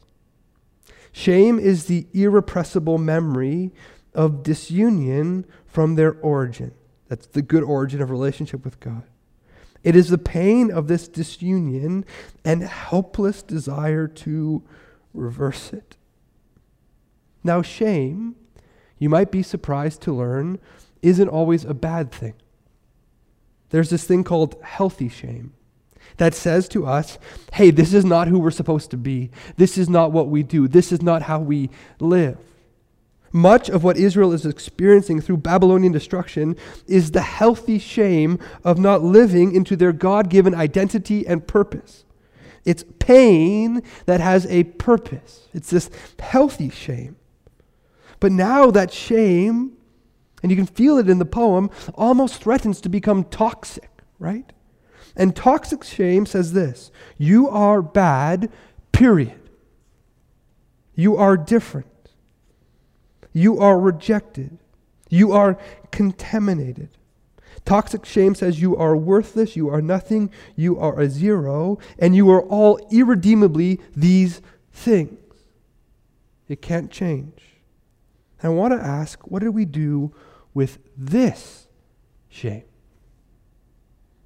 Shame 1.17 1.57
is 1.57 1.85
the 1.85 2.05
irrepressible 2.13 2.99
memory 2.99 3.73
of 4.13 4.43
disunion 4.43 5.47
from 5.65 5.95
their 5.95 6.13
origin. 6.19 6.75
That's 7.07 7.25
the 7.25 7.41
good 7.41 7.63
origin 7.63 8.03
of 8.03 8.11
relationship 8.11 8.63
with 8.63 8.79
God. 8.79 9.01
It 9.83 9.95
is 9.95 10.09
the 10.09 10.19
pain 10.19 10.69
of 10.69 10.87
this 10.87 11.07
disunion 11.07 12.05
and 12.45 12.61
helpless 12.61 13.41
desire 13.41 14.07
to 14.07 14.61
reverse 15.15 15.73
it. 15.73 15.97
Now, 17.43 17.63
shame, 17.63 18.35
you 18.99 19.09
might 19.09 19.31
be 19.31 19.41
surprised 19.41 20.01
to 20.03 20.13
learn, 20.13 20.59
isn't 21.01 21.29
always 21.29 21.65
a 21.65 21.73
bad 21.73 22.11
thing. 22.11 22.35
There's 23.71 23.89
this 23.89 24.03
thing 24.03 24.23
called 24.23 24.55
healthy 24.61 25.09
shame 25.09 25.53
that 26.17 26.33
says 26.33 26.67
to 26.69 26.85
us, 26.85 27.17
hey, 27.53 27.71
this 27.71 27.93
is 27.93 28.03
not 28.03 28.27
who 28.27 28.39
we're 28.39 28.51
supposed 28.51 28.91
to 28.91 28.97
be. 28.97 29.31
This 29.55 29.77
is 29.77 29.89
not 29.89 30.11
what 30.11 30.27
we 30.27 30.43
do. 30.43 30.67
This 30.67 30.91
is 30.91 31.01
not 31.01 31.23
how 31.23 31.39
we 31.39 31.69
live. 31.99 32.37
Much 33.31 33.69
of 33.69 33.83
what 33.83 33.97
Israel 33.97 34.33
is 34.33 34.45
experiencing 34.45 35.21
through 35.21 35.37
Babylonian 35.37 35.91
destruction 35.91 36.55
is 36.87 37.11
the 37.11 37.21
healthy 37.21 37.77
shame 37.77 38.39
of 38.63 38.79
not 38.79 39.03
living 39.03 39.53
into 39.53 39.75
their 39.75 39.91
God 39.91 40.29
given 40.29 40.55
identity 40.55 41.27
and 41.27 41.45
purpose. 41.45 42.05
It's 42.65 42.83
pain 42.99 43.83
that 44.05 44.21
has 44.21 44.45
a 44.47 44.63
purpose. 44.63 45.47
It's 45.53 45.69
this 45.69 45.89
healthy 46.19 46.69
shame. 46.69 47.15
But 48.19 48.31
now 48.31 48.71
that 48.71 48.91
shame, 48.91 49.73
and 50.41 50.51
you 50.51 50.57
can 50.57 50.65
feel 50.65 50.97
it 50.97 51.09
in 51.09 51.19
the 51.19 51.25
poem, 51.25 51.69
almost 51.95 52.41
threatens 52.41 52.81
to 52.81 52.89
become 52.89 53.23
toxic, 53.25 53.89
right? 54.19 54.51
And 55.17 55.35
toxic 55.35 55.83
shame 55.83 56.27
says 56.27 56.53
this 56.53 56.91
You 57.17 57.49
are 57.49 57.81
bad, 57.81 58.49
period. 58.93 59.41
You 60.93 61.17
are 61.17 61.35
different. 61.35 61.87
You 63.33 63.59
are 63.59 63.79
rejected. 63.79 64.59
You 65.09 65.31
are 65.31 65.59
contaminated. 65.91 66.89
Toxic 67.65 68.05
shame 68.05 68.33
says 68.33 68.61
you 68.61 68.77
are 68.77 68.95
worthless, 68.95 69.55
you 69.55 69.69
are 69.69 69.81
nothing, 69.81 70.31
you 70.55 70.79
are 70.79 70.99
a 70.99 71.09
zero, 71.09 71.79
and 71.99 72.15
you 72.15 72.29
are 72.31 72.43
all 72.43 72.79
irredeemably 72.91 73.81
these 73.95 74.41
things. 74.71 75.19
It 76.47 76.61
can't 76.61 76.89
change. 76.89 77.41
I 78.41 78.49
want 78.49 78.73
to 78.73 78.79
ask 78.79 79.19
what 79.29 79.41
do 79.41 79.51
we 79.51 79.65
do 79.65 80.13
with 80.53 80.77
this 80.95 81.67
shame? 82.29 82.63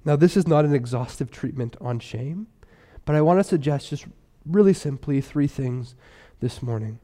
Now, 0.04 0.16
this 0.16 0.36
is 0.36 0.48
not 0.48 0.64
an 0.64 0.74
exhaustive 0.74 1.30
treatment 1.30 1.76
on 1.80 1.98
shame, 2.00 2.48
but 3.04 3.14
I 3.14 3.20
want 3.20 3.38
to 3.40 3.44
suggest 3.44 3.90
just 3.90 4.06
really 4.44 4.72
simply 4.72 5.20
three 5.20 5.46
things 5.46 5.94
this 6.40 6.62
morning. 6.62 6.98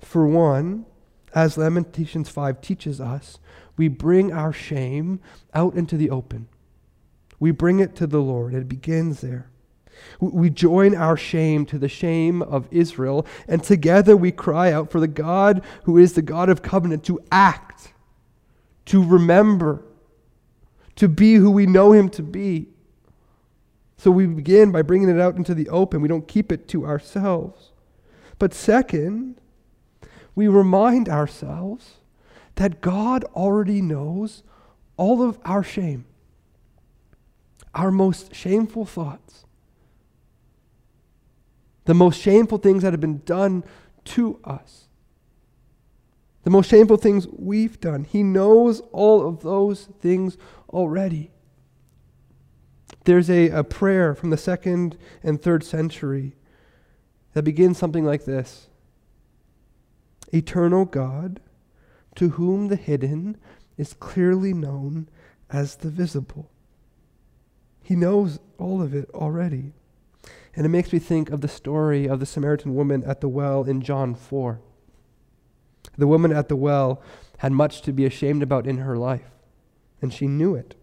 For 0.00 0.26
one, 0.26 0.86
as 1.34 1.56
Lamentations 1.56 2.28
5 2.28 2.60
teaches 2.60 3.00
us, 3.00 3.38
we 3.76 3.88
bring 3.88 4.32
our 4.32 4.52
shame 4.52 5.20
out 5.54 5.74
into 5.74 5.96
the 5.96 6.10
open. 6.10 6.48
We 7.38 7.50
bring 7.50 7.80
it 7.80 7.94
to 7.96 8.06
the 8.06 8.20
Lord. 8.20 8.54
It 8.54 8.68
begins 8.68 9.20
there. 9.20 9.50
We 10.20 10.50
join 10.50 10.94
our 10.94 11.16
shame 11.16 11.64
to 11.66 11.78
the 11.78 11.88
shame 11.88 12.42
of 12.42 12.68
Israel, 12.70 13.26
and 13.48 13.62
together 13.62 14.16
we 14.16 14.30
cry 14.30 14.70
out 14.72 14.90
for 14.90 15.00
the 15.00 15.08
God 15.08 15.62
who 15.84 15.96
is 15.96 16.12
the 16.12 16.22
God 16.22 16.48
of 16.48 16.62
covenant 16.62 17.04
to 17.04 17.20
act, 17.32 17.94
to 18.86 19.02
remember, 19.02 19.82
to 20.96 21.08
be 21.08 21.34
who 21.34 21.50
we 21.50 21.66
know 21.66 21.92
him 21.92 22.08
to 22.10 22.22
be. 22.22 22.68
So 23.98 24.10
we 24.10 24.26
begin 24.26 24.72
by 24.72 24.82
bringing 24.82 25.08
it 25.08 25.20
out 25.20 25.36
into 25.36 25.54
the 25.54 25.68
open. 25.68 26.02
We 26.02 26.08
don't 26.08 26.28
keep 26.28 26.52
it 26.52 26.68
to 26.68 26.84
ourselves. 26.84 27.70
But 28.38 28.52
second, 28.52 29.40
we 30.34 30.48
remind 30.48 31.08
ourselves 31.08 31.94
that 32.56 32.80
God 32.80 33.24
already 33.34 33.80
knows 33.80 34.42
all 34.96 35.22
of 35.26 35.38
our 35.44 35.62
shame, 35.62 36.04
our 37.74 37.90
most 37.90 38.34
shameful 38.34 38.84
thoughts, 38.84 39.44
the 41.84 41.94
most 41.94 42.20
shameful 42.20 42.58
things 42.58 42.82
that 42.82 42.92
have 42.92 43.00
been 43.00 43.22
done 43.24 43.64
to 44.04 44.38
us, 44.44 44.88
the 46.44 46.50
most 46.50 46.68
shameful 46.68 46.96
things 46.96 47.26
we've 47.28 47.80
done. 47.80 48.04
He 48.04 48.22
knows 48.22 48.80
all 48.92 49.26
of 49.26 49.42
those 49.42 49.86
things 50.00 50.36
already. 50.70 51.30
There's 53.04 53.30
a, 53.30 53.48
a 53.50 53.64
prayer 53.64 54.14
from 54.14 54.30
the 54.30 54.36
second 54.36 54.98
and 55.22 55.40
third 55.40 55.64
century 55.64 56.36
that 57.34 57.42
begins 57.42 57.78
something 57.78 58.04
like 58.04 58.24
this 58.24 58.68
eternal 60.32 60.84
God, 60.84 61.40
to 62.16 62.30
whom 62.30 62.68
the 62.68 62.76
hidden 62.76 63.36
is 63.76 63.94
clearly 63.94 64.52
known 64.52 65.08
as 65.50 65.76
the 65.76 65.90
visible. 65.90 66.50
He 67.82 67.94
knows 67.94 68.40
all 68.58 68.82
of 68.82 68.94
it 68.94 69.08
already. 69.14 69.72
And 70.56 70.64
it 70.64 70.70
makes 70.70 70.92
me 70.92 70.98
think 70.98 71.30
of 71.30 71.42
the 71.42 71.48
story 71.48 72.08
of 72.08 72.18
the 72.18 72.26
Samaritan 72.26 72.74
woman 72.74 73.04
at 73.04 73.20
the 73.20 73.28
well 73.28 73.64
in 73.64 73.82
John 73.82 74.14
4. 74.14 74.60
The 75.98 76.06
woman 76.06 76.32
at 76.32 76.48
the 76.48 76.56
well 76.56 77.02
had 77.38 77.52
much 77.52 77.82
to 77.82 77.92
be 77.92 78.06
ashamed 78.06 78.42
about 78.42 78.66
in 78.66 78.78
her 78.78 78.96
life, 78.96 79.30
and 80.06 80.14
she 80.14 80.28
knew 80.28 80.54
it. 80.54 80.76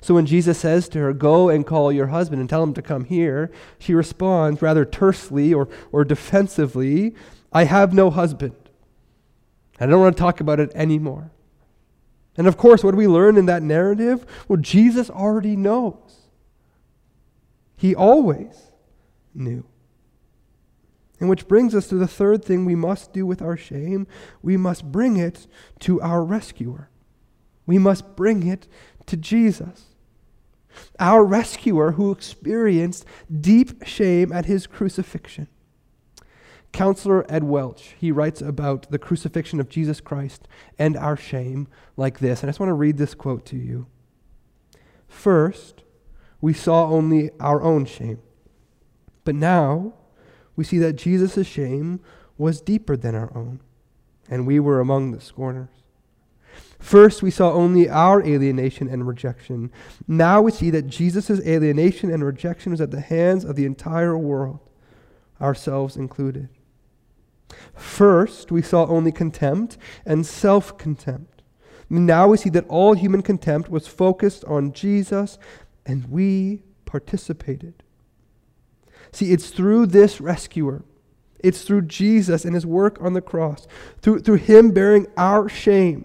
So 0.00 0.14
when 0.14 0.26
Jesus 0.26 0.58
says 0.58 0.88
to 0.90 0.98
her, 1.00 1.12
Go 1.12 1.48
and 1.48 1.66
call 1.66 1.90
your 1.90 2.08
husband 2.08 2.40
and 2.40 2.48
tell 2.48 2.62
him 2.62 2.74
to 2.74 2.82
come 2.82 3.04
here, 3.04 3.50
she 3.78 3.94
responds 3.94 4.62
rather 4.62 4.84
tersely 4.84 5.52
or, 5.54 5.68
or 5.90 6.04
defensively 6.04 7.14
I 7.52 7.64
have 7.64 7.94
no 7.94 8.10
husband. 8.10 8.54
I 9.80 9.86
don't 9.86 10.00
want 10.00 10.16
to 10.16 10.20
talk 10.20 10.40
about 10.40 10.60
it 10.60 10.70
anymore. 10.74 11.30
And 12.36 12.46
of 12.46 12.56
course, 12.56 12.84
what 12.84 12.90
do 12.90 12.96
we 12.98 13.06
learn 13.06 13.36
in 13.36 13.46
that 13.46 13.62
narrative? 13.62 14.26
Well, 14.46 14.60
Jesus 14.60 15.08
already 15.08 15.56
knows. 15.56 16.28
He 17.76 17.94
always 17.94 18.70
knew. 19.34 19.64
And 21.20 21.28
which 21.28 21.48
brings 21.48 21.74
us 21.74 21.88
to 21.88 21.96
the 21.96 22.06
third 22.06 22.44
thing 22.44 22.64
we 22.64 22.74
must 22.74 23.12
do 23.12 23.26
with 23.26 23.42
our 23.42 23.56
shame 23.56 24.06
we 24.42 24.56
must 24.56 24.92
bring 24.92 25.16
it 25.16 25.46
to 25.80 26.00
our 26.00 26.22
rescuer. 26.22 26.90
We 27.68 27.76
must 27.78 28.16
bring 28.16 28.46
it 28.46 28.66
to 29.06 29.16
Jesus. 29.18 29.84
Our 30.98 31.22
rescuer 31.22 31.92
who 31.92 32.10
experienced 32.10 33.04
deep 33.30 33.86
shame 33.86 34.32
at 34.32 34.46
his 34.46 34.66
crucifixion. 34.66 35.48
Counselor 36.72 37.30
Ed 37.30 37.44
Welch, 37.44 37.94
he 37.98 38.10
writes 38.10 38.40
about 38.40 38.90
the 38.90 38.98
crucifixion 38.98 39.60
of 39.60 39.68
Jesus 39.68 40.00
Christ 40.00 40.48
and 40.78 40.96
our 40.96 41.16
shame 41.16 41.68
like 41.96 42.20
this. 42.20 42.42
And 42.42 42.48
I 42.48 42.52
just 42.52 42.60
want 42.60 42.70
to 42.70 42.74
read 42.74 42.96
this 42.96 43.14
quote 43.14 43.44
to 43.46 43.56
you. 43.58 43.86
First, 45.06 45.82
we 46.40 46.54
saw 46.54 46.86
only 46.88 47.30
our 47.38 47.60
own 47.60 47.84
shame. 47.84 48.20
But 49.24 49.34
now 49.34 49.92
we 50.56 50.64
see 50.64 50.78
that 50.78 50.94
Jesus' 50.94 51.46
shame 51.46 52.00
was 52.38 52.62
deeper 52.62 52.96
than 52.96 53.14
our 53.14 53.30
own, 53.36 53.60
and 54.30 54.46
we 54.46 54.58
were 54.58 54.80
among 54.80 55.10
the 55.10 55.20
scorners. 55.20 55.82
First, 56.78 57.22
we 57.22 57.30
saw 57.30 57.52
only 57.52 57.88
our 57.88 58.22
alienation 58.24 58.88
and 58.88 59.06
rejection. 59.06 59.70
Now 60.06 60.40
we 60.40 60.52
see 60.52 60.70
that 60.70 60.86
Jesus' 60.86 61.40
alienation 61.40 62.10
and 62.10 62.24
rejection 62.24 62.70
was 62.70 62.80
at 62.80 62.92
the 62.92 63.00
hands 63.00 63.44
of 63.44 63.56
the 63.56 63.64
entire 63.64 64.16
world, 64.16 64.60
ourselves 65.40 65.96
included. 65.96 66.48
First, 67.74 68.52
we 68.52 68.62
saw 68.62 68.86
only 68.86 69.10
contempt 69.10 69.76
and 70.06 70.24
self 70.24 70.78
contempt. 70.78 71.42
Now 71.90 72.28
we 72.28 72.36
see 72.36 72.50
that 72.50 72.68
all 72.68 72.94
human 72.94 73.22
contempt 73.22 73.70
was 73.70 73.88
focused 73.88 74.44
on 74.44 74.72
Jesus, 74.72 75.38
and 75.86 76.08
we 76.10 76.62
participated. 76.84 77.82
See, 79.10 79.32
it's 79.32 79.48
through 79.50 79.86
this 79.86 80.20
rescuer, 80.20 80.84
it's 81.40 81.62
through 81.62 81.82
Jesus 81.82 82.44
and 82.44 82.54
his 82.54 82.66
work 82.66 82.98
on 83.00 83.14
the 83.14 83.22
cross, 83.22 83.66
through, 84.02 84.20
through 84.20 84.36
him 84.36 84.70
bearing 84.70 85.06
our 85.16 85.48
shame 85.48 86.04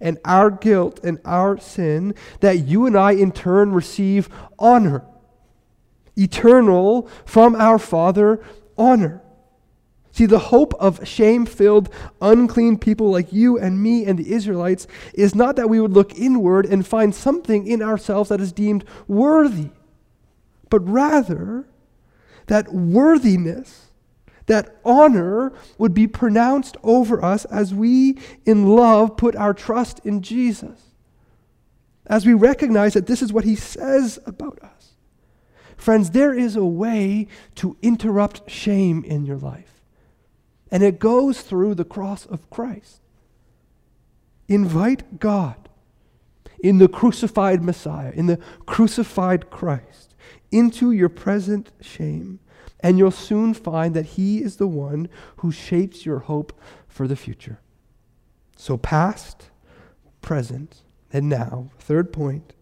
and 0.00 0.18
our 0.24 0.50
guilt 0.50 1.00
and 1.02 1.18
our 1.24 1.58
sin, 1.58 2.14
that 2.40 2.58
you 2.66 2.86
and 2.86 2.96
I 2.96 3.12
in 3.12 3.32
turn 3.32 3.72
receive 3.72 4.28
honor. 4.58 5.04
Eternal 6.16 7.08
from 7.24 7.54
our 7.54 7.78
Father 7.78 8.42
honor. 8.78 9.22
See, 10.16 10.24
the 10.24 10.38
hope 10.38 10.72
of 10.80 11.06
shame 11.06 11.44
filled, 11.44 11.90
unclean 12.22 12.78
people 12.78 13.10
like 13.10 13.34
you 13.34 13.58
and 13.58 13.82
me 13.82 14.06
and 14.06 14.18
the 14.18 14.32
Israelites 14.32 14.86
is 15.12 15.34
not 15.34 15.56
that 15.56 15.68
we 15.68 15.78
would 15.78 15.92
look 15.92 16.18
inward 16.18 16.64
and 16.64 16.86
find 16.86 17.14
something 17.14 17.66
in 17.66 17.82
ourselves 17.82 18.30
that 18.30 18.40
is 18.40 18.50
deemed 18.50 18.82
worthy, 19.06 19.68
but 20.70 20.80
rather 20.88 21.66
that 22.46 22.72
worthiness, 22.72 23.85
that 24.46 24.76
honor 24.84 25.52
would 25.78 25.92
be 25.92 26.06
pronounced 26.06 26.76
over 26.82 27.24
us 27.24 27.44
as 27.46 27.74
we, 27.74 28.18
in 28.44 28.68
love, 28.68 29.16
put 29.16 29.34
our 29.36 29.52
trust 29.52 30.00
in 30.04 30.22
Jesus. 30.22 30.80
As 32.06 32.24
we 32.24 32.34
recognize 32.34 32.94
that 32.94 33.06
this 33.06 33.22
is 33.22 33.32
what 33.32 33.44
he 33.44 33.56
says 33.56 34.18
about 34.26 34.62
us. 34.62 34.92
Friends, 35.76 36.10
there 36.10 36.32
is 36.32 36.56
a 36.56 36.64
way 36.64 37.26
to 37.56 37.76
interrupt 37.82 38.48
shame 38.50 39.04
in 39.04 39.26
your 39.26 39.36
life, 39.36 39.82
and 40.70 40.82
it 40.82 40.98
goes 40.98 41.42
through 41.42 41.74
the 41.74 41.84
cross 41.84 42.24
of 42.26 42.48
Christ. 42.48 43.00
Invite 44.48 45.18
God 45.18 45.68
in 46.60 46.78
the 46.78 46.88
crucified 46.88 47.62
Messiah, 47.62 48.12
in 48.12 48.26
the 48.26 48.38
crucified 48.64 49.50
Christ 49.50 50.14
into 50.50 50.92
your 50.92 51.08
present 51.08 51.70
shame, 51.80 52.40
and 52.80 52.98
you'll 52.98 53.10
soon 53.10 53.54
find 53.54 53.94
that 53.94 54.06
He 54.06 54.42
is 54.42 54.56
the 54.56 54.66
one 54.66 55.08
who 55.38 55.50
shapes 55.50 56.04
your 56.04 56.20
hope 56.20 56.58
for 56.88 57.06
the 57.08 57.16
future. 57.16 57.60
So, 58.56 58.76
past, 58.76 59.50
present, 60.22 60.82
and 61.12 61.28
now, 61.28 61.70
third 61.78 62.12
point, 62.12 62.54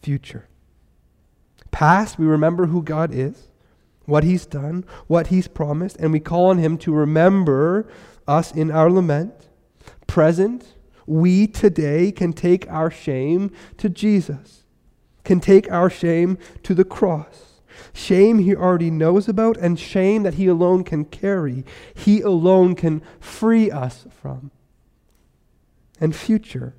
future. 0.00 0.48
Past, 1.70 2.18
we 2.18 2.26
remember 2.26 2.66
who 2.66 2.82
God 2.82 3.14
is, 3.14 3.48
what 4.06 4.24
He's 4.24 4.46
done, 4.46 4.84
what 5.06 5.28
He's 5.28 5.48
promised, 5.48 5.96
and 5.98 6.12
we 6.12 6.20
call 6.20 6.46
on 6.50 6.58
Him 6.58 6.78
to 6.78 6.92
remember 6.92 7.88
us 8.26 8.52
in 8.52 8.70
our 8.70 8.90
lament. 8.90 9.48
Present, 10.06 10.74
we 11.06 11.46
today 11.46 12.12
can 12.12 12.32
take 12.32 12.70
our 12.70 12.90
shame 12.90 13.52
to 13.78 13.88
Jesus 13.88 14.60
can 15.24 15.40
take 15.40 15.70
our 15.70 15.90
shame 15.90 16.38
to 16.62 16.74
the 16.74 16.84
cross. 16.84 17.49
Shame 17.92 18.38
he 18.38 18.54
already 18.54 18.90
knows 18.90 19.28
about, 19.28 19.56
and 19.56 19.78
shame 19.78 20.22
that 20.22 20.34
he 20.34 20.46
alone 20.46 20.84
can 20.84 21.04
carry, 21.04 21.64
he 21.94 22.20
alone 22.20 22.74
can 22.74 23.02
free 23.18 23.70
us 23.70 24.06
from. 24.10 24.50
And 26.00 26.14
future, 26.14 26.74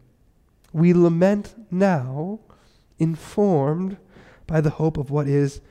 we 0.74 0.94
lament 0.94 1.56
now, 1.70 2.40
informed 3.00 3.98
by 4.48 4.62
the 4.62 4.72
hope 4.72 4.98
of 4.98 5.12
what 5.12 5.28
is 5.28 5.62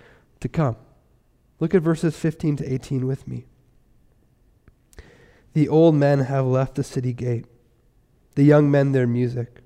to 0.41 0.49
come. 0.49 0.77
Look 1.59 1.75
at 1.75 1.83
verses 1.83 2.17
15 2.17 2.57
to 2.57 2.73
18 2.73 3.07
with 3.07 3.29
me. 3.29 3.45
The 5.53 5.69
old 5.69 5.95
men 5.95 6.21
have 6.21 6.47
left 6.47 6.77
the 6.77 6.85
city 6.85 7.13
gate, 7.13 7.47
the 8.35 8.45
young 8.45 8.71
men 8.71 8.93
their 8.93 9.07
music. 9.07 9.61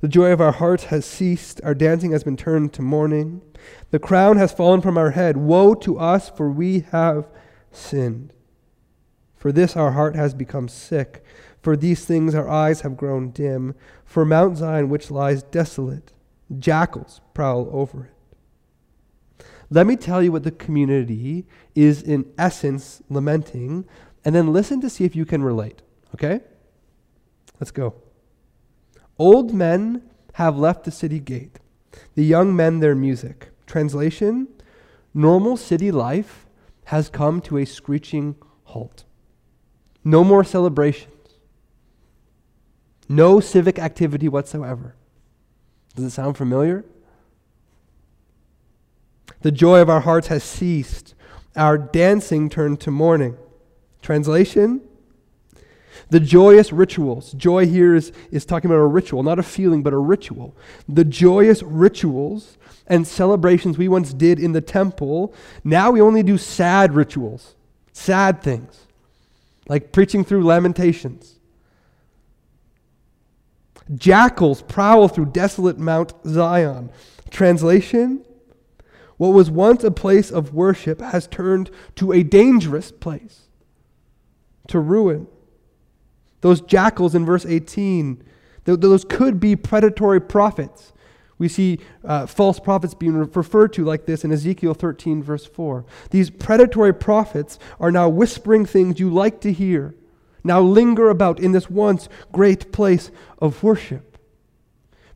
The 0.00 0.08
joy 0.08 0.32
of 0.32 0.40
our 0.40 0.52
hearts 0.52 0.84
has 0.84 1.04
ceased. 1.04 1.60
Our 1.64 1.74
dancing 1.74 2.12
has 2.12 2.24
been 2.24 2.36
turned 2.36 2.72
to 2.74 2.82
mourning. 2.82 3.42
The 3.90 3.98
crown 3.98 4.36
has 4.36 4.52
fallen 4.52 4.80
from 4.80 4.98
our 4.98 5.10
head. 5.10 5.36
Woe 5.36 5.74
to 5.74 5.98
us, 5.98 6.28
for 6.28 6.50
we 6.50 6.80
have 6.90 7.28
sinned. 7.70 8.32
For 9.36 9.52
this 9.52 9.76
our 9.76 9.92
heart 9.92 10.14
has 10.16 10.34
become 10.34 10.68
sick. 10.68 11.24
For 11.60 11.76
these 11.76 12.04
things 12.04 12.34
our 12.34 12.48
eyes 12.48 12.82
have 12.82 12.96
grown 12.96 13.30
dim. 13.30 13.74
For 14.04 14.24
Mount 14.24 14.58
Zion, 14.58 14.88
which 14.88 15.10
lies 15.10 15.42
desolate, 15.42 16.12
jackals 16.58 17.20
prowl 17.34 17.68
over 17.72 18.04
it. 18.04 19.46
Let 19.70 19.86
me 19.86 19.96
tell 19.96 20.22
you 20.22 20.32
what 20.32 20.42
the 20.42 20.50
community 20.50 21.46
is 21.74 22.02
in 22.02 22.30
essence 22.36 23.00
lamenting, 23.08 23.86
and 24.24 24.34
then 24.34 24.52
listen 24.52 24.80
to 24.82 24.90
see 24.90 25.04
if 25.04 25.16
you 25.16 25.24
can 25.24 25.42
relate. 25.42 25.80
Okay? 26.14 26.40
Let's 27.58 27.70
go. 27.70 27.94
Old 29.22 29.54
men 29.54 30.02
have 30.32 30.58
left 30.58 30.82
the 30.82 30.90
city 30.90 31.20
gate, 31.20 31.60
the 32.16 32.24
young 32.24 32.56
men 32.56 32.80
their 32.80 32.96
music. 32.96 33.50
Translation 33.66 34.48
Normal 35.14 35.56
city 35.56 35.92
life 35.92 36.44
has 36.86 37.08
come 37.08 37.40
to 37.42 37.56
a 37.56 37.64
screeching 37.64 38.34
halt. 38.64 39.04
No 40.02 40.24
more 40.24 40.42
celebrations. 40.42 41.38
No 43.08 43.38
civic 43.38 43.78
activity 43.78 44.28
whatsoever. 44.28 44.96
Does 45.94 46.06
it 46.06 46.10
sound 46.10 46.36
familiar? 46.36 46.84
The 49.42 49.52
joy 49.52 49.80
of 49.80 49.88
our 49.88 50.00
hearts 50.00 50.26
has 50.26 50.42
ceased. 50.42 51.14
Our 51.54 51.78
dancing 51.78 52.50
turned 52.50 52.80
to 52.80 52.90
mourning. 52.90 53.36
Translation 54.00 54.80
the 56.12 56.20
joyous 56.20 56.74
rituals. 56.74 57.32
Joy 57.32 57.66
here 57.66 57.94
is, 57.94 58.12
is 58.30 58.44
talking 58.44 58.70
about 58.70 58.80
a 58.80 58.86
ritual, 58.86 59.22
not 59.22 59.38
a 59.38 59.42
feeling, 59.42 59.82
but 59.82 59.94
a 59.94 59.98
ritual. 59.98 60.54
The 60.86 61.06
joyous 61.06 61.62
rituals 61.62 62.58
and 62.86 63.08
celebrations 63.08 63.78
we 63.78 63.88
once 63.88 64.12
did 64.12 64.38
in 64.38 64.52
the 64.52 64.60
temple, 64.60 65.34
now 65.64 65.90
we 65.90 66.02
only 66.02 66.22
do 66.22 66.36
sad 66.36 66.94
rituals, 66.94 67.54
sad 67.94 68.42
things, 68.42 68.86
like 69.68 69.90
preaching 69.90 70.22
through 70.22 70.44
lamentations. 70.44 71.38
Jackals 73.94 74.60
prowl 74.60 75.08
through 75.08 75.26
desolate 75.26 75.78
Mount 75.78 76.12
Zion. 76.26 76.90
Translation 77.30 78.22
What 79.16 79.30
was 79.30 79.50
once 79.50 79.82
a 79.82 79.90
place 79.90 80.30
of 80.30 80.52
worship 80.52 81.00
has 81.00 81.26
turned 81.26 81.70
to 81.96 82.12
a 82.12 82.22
dangerous 82.22 82.92
place, 82.92 83.48
to 84.68 84.78
ruin. 84.78 85.26
Those 86.42 86.60
jackals 86.60 87.14
in 87.14 87.24
verse 87.24 87.46
18, 87.46 88.22
those 88.64 89.04
could 89.04 89.40
be 89.40 89.56
predatory 89.56 90.20
prophets. 90.20 90.92
We 91.38 91.48
see 91.48 91.78
uh, 92.04 92.26
false 92.26 92.60
prophets 92.60 92.94
being 92.94 93.14
referred 93.16 93.72
to 93.74 93.84
like 93.84 94.06
this 94.06 94.24
in 94.24 94.30
Ezekiel 94.30 94.74
13, 94.74 95.22
verse 95.22 95.46
4. 95.46 95.84
These 96.10 96.30
predatory 96.30 96.92
prophets 96.92 97.58
are 97.80 97.90
now 97.90 98.08
whispering 98.08 98.66
things 98.66 99.00
you 99.00 99.08
like 99.08 99.40
to 99.40 99.52
hear, 99.52 99.94
now 100.44 100.60
linger 100.60 101.10
about 101.10 101.40
in 101.40 101.52
this 101.52 101.70
once 101.70 102.08
great 102.32 102.70
place 102.70 103.10
of 103.38 103.62
worship. 103.62 104.18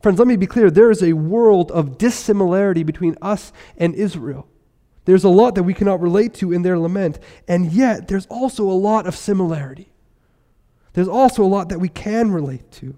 Friends, 0.01 0.19
let 0.19 0.27
me 0.27 0.37
be 0.37 0.47
clear 0.47 0.71
there 0.71 0.91
is 0.91 1.03
a 1.03 1.13
world 1.13 1.71
of 1.71 1.97
dissimilarity 1.97 2.83
between 2.83 3.17
us 3.21 3.51
and 3.77 3.95
Israel. 3.95 4.47
There's 5.05 5.23
a 5.23 5.29
lot 5.29 5.55
that 5.55 5.63
we 5.63 5.73
cannot 5.73 6.01
relate 6.01 6.33
to 6.35 6.53
in 6.53 6.61
their 6.61 6.79
lament, 6.79 7.19
and 7.47 7.71
yet 7.71 8.07
there's 8.07 8.25
also 8.27 8.63
a 8.63 8.71
lot 8.71 9.07
of 9.07 9.15
similarity 9.15 9.91
there's 10.97 11.07
also 11.07 11.43
a 11.43 11.45
lot 11.45 11.69
that 11.69 11.79
we 11.79 11.89
can 11.89 12.31
relate 12.31 12.71
to. 12.71 12.95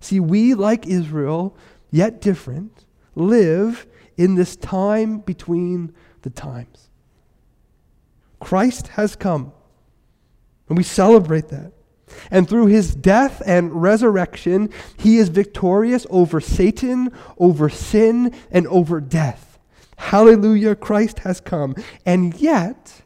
See, 0.00 0.20
we, 0.20 0.54
like 0.54 0.86
Israel, 0.86 1.54
yet 1.90 2.22
different, 2.22 2.86
live 3.14 3.86
in 4.16 4.36
this 4.36 4.56
time 4.56 5.18
between 5.18 5.92
the 6.22 6.30
times. 6.30 6.88
Christ 8.40 8.88
has 8.88 9.16
come, 9.16 9.52
and 10.70 10.78
we 10.78 10.82
celebrate 10.82 11.48
that. 11.48 11.72
And 12.30 12.48
through 12.48 12.68
his 12.68 12.94
death 12.94 13.42
and 13.44 13.82
resurrection, 13.82 14.70
he 14.96 15.18
is 15.18 15.28
victorious 15.28 16.06
over 16.08 16.40
Satan, 16.40 17.12
over 17.36 17.68
sin, 17.68 18.34
and 18.50 18.66
over 18.68 19.02
death. 19.02 19.58
Hallelujah, 19.98 20.74
Christ 20.74 21.18
has 21.18 21.38
come. 21.38 21.74
And 22.06 22.34
yet, 22.36 23.02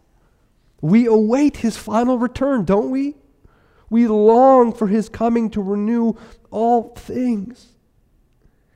we 0.81 1.07
await 1.07 1.57
his 1.57 1.77
final 1.77 2.17
return, 2.17 2.65
don't 2.65 2.93
we? 2.93 3.17
We 3.91 4.07
long 4.07 4.73
for 4.73 4.89
his 4.89 5.09
coming 5.09 5.51
to 5.51 5.63
renew 5.63 6.15
all 6.51 6.95
things. 6.95 7.75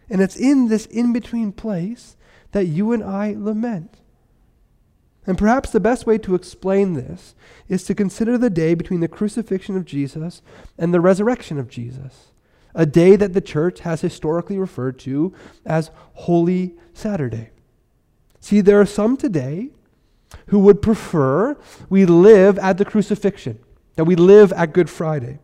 And 0.09 0.21
it's 0.21 0.37
in 0.37 0.69
this 0.69 0.87
in 0.87 1.13
between 1.13 1.53
place 1.53 2.17
that 2.53 2.67
you 2.67 2.93
and 2.93 3.03
I 3.03 3.35
lament. 3.37 3.99
And 5.27 5.39
perhaps 5.39 5.71
the 5.71 5.81
best 5.81 6.07
way 6.07 6.19
to 6.19 6.35
explain 6.35 6.95
this 6.95 7.35
is 7.69 7.85
to 7.85 7.95
consider 7.95 8.37
the 8.37 8.51
day 8.51 8.75
between 8.75 9.01
the 9.01 9.09
crucifixion 9.09 9.77
of 9.77 9.85
Jesus 9.85 10.43
and 10.77 10.93
the 10.93 11.01
resurrection 11.01 11.59
of 11.59 11.69
Jesus, 11.69 12.33
a 12.75 12.87
day 12.87 13.17
that 13.17 13.33
the 13.33 13.41
church 13.41 13.81
has 13.81 14.01
historically 14.01 14.59
referred 14.59 14.99
to 15.01 15.33
as 15.65 15.91
Holy 16.15 16.75
Saturday. 16.93 17.51
See, 18.41 18.61
there 18.61 18.81
are 18.81 18.87
some 18.87 19.17
today 19.17 19.71
who 20.47 20.59
would 20.59 20.83
prefer 20.83 21.57
we 21.89 22.05
live 22.05 22.59
at 22.59 22.79
the 22.79 22.85
crucifixion, 22.85 23.61
that 23.97 24.05
we 24.05 24.17
live 24.17 24.53
at 24.53 24.73
Good 24.73 24.91
Friday. 24.91 25.39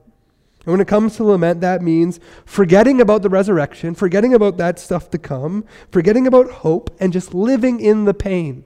And 0.65 0.73
when 0.73 0.81
it 0.81 0.89
comes 0.89 1.17
to 1.17 1.25
lament, 1.25 1.61
that 1.61 1.83
means 1.83 2.21
forgetting 2.45 3.01
about 3.01 3.23
the 3.23 3.29
resurrection, 3.29 3.95
forgetting 3.95 4.35
about 4.35 4.57
that 4.59 4.79
stuff 4.79 5.11
to 5.11 5.19
come, 5.19 5.65
forgetting 5.91 6.27
about 6.27 6.51
hope, 6.51 6.95
and 7.01 7.13
just 7.13 7.33
living 7.33 7.81
in 7.81 8.05
the 8.05 8.15
pain 8.15 8.65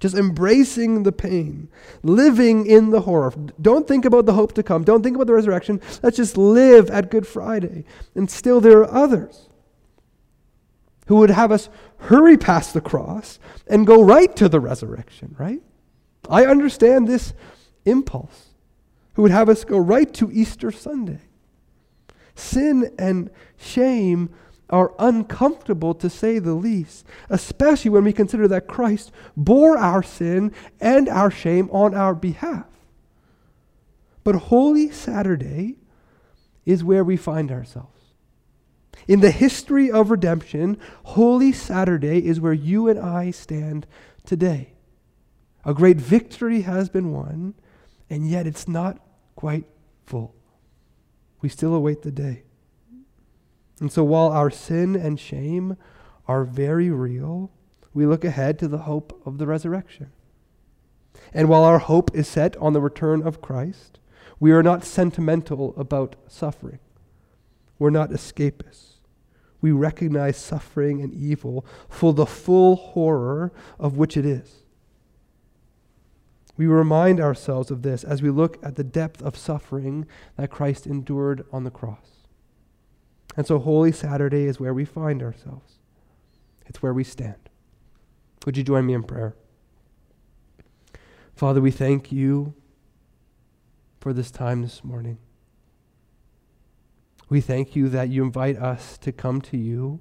just 0.00 0.14
embracing 0.14 1.02
the 1.02 1.12
pain, 1.12 1.68
living 2.02 2.66
in 2.66 2.88
the 2.88 3.02
horror. 3.02 3.32
Don't 3.60 3.86
think 3.86 4.06
about 4.06 4.24
the 4.24 4.32
hope 4.32 4.54
to 4.54 4.62
come. 4.62 4.82
Don't 4.82 5.02
think 5.02 5.14
about 5.14 5.26
the 5.26 5.34
resurrection. 5.34 5.80
Let's 6.02 6.16
just 6.16 6.38
live 6.38 6.90
at 6.90 7.10
Good 7.10 7.26
Friday. 7.26 7.84
And 8.14 8.30
still, 8.30 8.62
there 8.62 8.78
are 8.78 8.90
others 8.90 9.48
who 11.06 11.16
would 11.16 11.30
have 11.30 11.52
us 11.52 11.68
hurry 11.98 12.38
past 12.38 12.72
the 12.72 12.80
cross 12.80 13.38
and 13.66 13.86
go 13.86 14.02
right 14.02 14.34
to 14.36 14.48
the 14.48 14.58
resurrection, 14.58 15.36
right? 15.38 15.60
I 16.30 16.46
understand 16.46 17.06
this 17.06 17.34
impulse. 17.84 18.49
Who 19.20 19.24
would 19.24 19.32
have 19.32 19.50
us 19.50 19.64
go 19.64 19.76
right 19.76 20.10
to 20.14 20.32
Easter 20.32 20.70
Sunday. 20.70 21.20
Sin 22.34 22.90
and 22.98 23.28
shame 23.58 24.30
are 24.70 24.94
uncomfortable 24.98 25.92
to 25.96 26.08
say 26.08 26.38
the 26.38 26.54
least, 26.54 27.04
especially 27.28 27.90
when 27.90 28.04
we 28.04 28.14
consider 28.14 28.48
that 28.48 28.66
Christ 28.66 29.12
bore 29.36 29.76
our 29.76 30.02
sin 30.02 30.54
and 30.80 31.06
our 31.06 31.30
shame 31.30 31.68
on 31.70 31.94
our 31.94 32.14
behalf. 32.14 32.64
But 34.24 34.36
Holy 34.36 34.90
Saturday 34.90 35.76
is 36.64 36.82
where 36.82 37.04
we 37.04 37.18
find 37.18 37.52
ourselves. 37.52 38.14
In 39.06 39.20
the 39.20 39.32
history 39.32 39.90
of 39.90 40.10
redemption, 40.10 40.78
Holy 41.02 41.52
Saturday 41.52 42.24
is 42.24 42.40
where 42.40 42.54
you 42.54 42.88
and 42.88 42.98
I 42.98 43.32
stand 43.32 43.86
today. 44.24 44.72
A 45.66 45.74
great 45.74 45.98
victory 45.98 46.62
has 46.62 46.88
been 46.88 47.12
won, 47.12 47.52
and 48.08 48.26
yet 48.26 48.46
it's 48.46 48.66
not 48.66 48.98
quite 49.40 49.64
full. 50.04 50.34
We 51.40 51.48
still 51.48 51.74
await 51.74 52.02
the 52.02 52.10
day. 52.10 52.42
And 53.80 53.90
so 53.90 54.04
while 54.04 54.28
our 54.28 54.50
sin 54.50 54.94
and 54.94 55.18
shame 55.18 55.78
are 56.28 56.44
very 56.44 56.90
real, 56.90 57.50
we 57.94 58.04
look 58.04 58.22
ahead 58.22 58.58
to 58.58 58.68
the 58.68 58.80
hope 58.80 59.18
of 59.24 59.38
the 59.38 59.46
resurrection. 59.46 60.12
And 61.32 61.48
while 61.48 61.64
our 61.64 61.78
hope 61.78 62.14
is 62.14 62.28
set 62.28 62.54
on 62.58 62.74
the 62.74 62.82
return 62.82 63.26
of 63.26 63.40
Christ, 63.40 63.98
we 64.38 64.52
are 64.52 64.62
not 64.62 64.84
sentimental 64.84 65.72
about 65.78 66.16
suffering. 66.28 66.80
We're 67.78 67.88
not 67.88 68.10
escapists. 68.10 68.96
We 69.62 69.72
recognize 69.72 70.36
suffering 70.36 71.00
and 71.00 71.14
evil 71.14 71.64
for 71.88 72.12
the 72.12 72.26
full 72.26 72.76
horror 72.76 73.52
of 73.78 73.96
which 73.96 74.18
it 74.18 74.26
is. 74.26 74.59
We 76.60 76.66
remind 76.66 77.20
ourselves 77.20 77.70
of 77.70 77.80
this 77.80 78.04
as 78.04 78.20
we 78.20 78.28
look 78.28 78.58
at 78.62 78.76
the 78.76 78.84
depth 78.84 79.22
of 79.22 79.34
suffering 79.34 80.06
that 80.36 80.50
Christ 80.50 80.86
endured 80.86 81.46
on 81.50 81.64
the 81.64 81.70
cross. 81.70 82.26
And 83.34 83.46
so 83.46 83.58
Holy 83.58 83.92
Saturday 83.92 84.44
is 84.44 84.60
where 84.60 84.74
we 84.74 84.84
find 84.84 85.22
ourselves, 85.22 85.78
it's 86.66 86.82
where 86.82 86.92
we 86.92 87.02
stand. 87.02 87.48
Would 88.44 88.58
you 88.58 88.62
join 88.62 88.84
me 88.84 88.92
in 88.92 89.04
prayer? 89.04 89.34
Father, 91.34 91.62
we 91.62 91.70
thank 91.70 92.12
you 92.12 92.52
for 93.98 94.12
this 94.12 94.30
time 94.30 94.60
this 94.60 94.84
morning. 94.84 95.16
We 97.30 97.40
thank 97.40 97.74
you 97.74 97.88
that 97.88 98.10
you 98.10 98.22
invite 98.22 98.58
us 98.58 98.98
to 98.98 99.12
come 99.12 99.40
to 99.40 99.56
you 99.56 100.00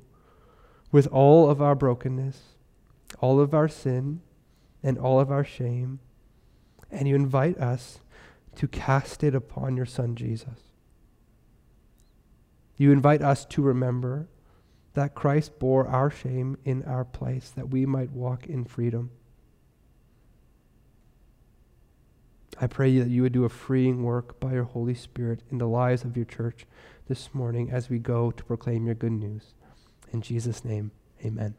with 0.91 1.08
all 1.08 1.50
of 1.50 1.62
our 1.62 1.76
brokenness, 1.76 2.41
all 3.22 3.39
of 3.39 3.54
our 3.54 3.69
sin, 3.69 4.19
and 4.84 4.98
all 4.98 5.22
of 5.22 5.32
our 5.32 5.45
shame, 5.45 6.02
and 6.91 7.08
you 7.08 7.15
invite 7.15 7.58
us 7.58 7.99
to 8.56 8.67
cast 8.67 9.23
it 9.23 9.36
upon 9.36 9.78
your 9.78 9.86
Son, 9.86 10.15
Jesus. 10.15 10.71
You 12.78 12.91
invite 12.91 13.21
us 13.21 13.45
to 13.45 13.62
remember 13.62 14.28
that 14.93 15.15
Christ 15.15 15.60
bore 15.60 15.88
our 15.88 16.10
shame 16.10 16.58
in 16.65 16.84
our 16.84 17.06
place, 17.06 17.49
that 17.52 17.69
we 17.69 17.86
might 17.86 18.12
walk 18.12 18.47
in 18.47 18.65
freedom. 18.65 19.12
I 22.60 22.67
pray 22.67 22.97
that 22.99 23.10
you 23.10 23.21
would 23.21 23.34
do 23.34 23.45
a 23.45 23.49
freeing 23.49 24.04
work 24.04 24.39
by 24.39 24.54
your 24.54 24.63
Holy 24.63 24.95
Spirit 24.95 25.43
in 25.49 25.58
the 25.58 25.67
lives 25.67 26.04
of 26.04 26.17
your 26.17 26.25
church 26.25 26.65
this 27.08 27.34
morning 27.34 27.69
as 27.71 27.89
we 27.89 27.99
go 27.99 28.32
to 28.32 28.43
proclaim 28.43 28.86
your 28.86 28.95
good 28.95 29.13
news. 29.13 29.54
In 30.12 30.21
Jesus' 30.21 30.65
name, 30.65 30.91
amen. 31.23 31.56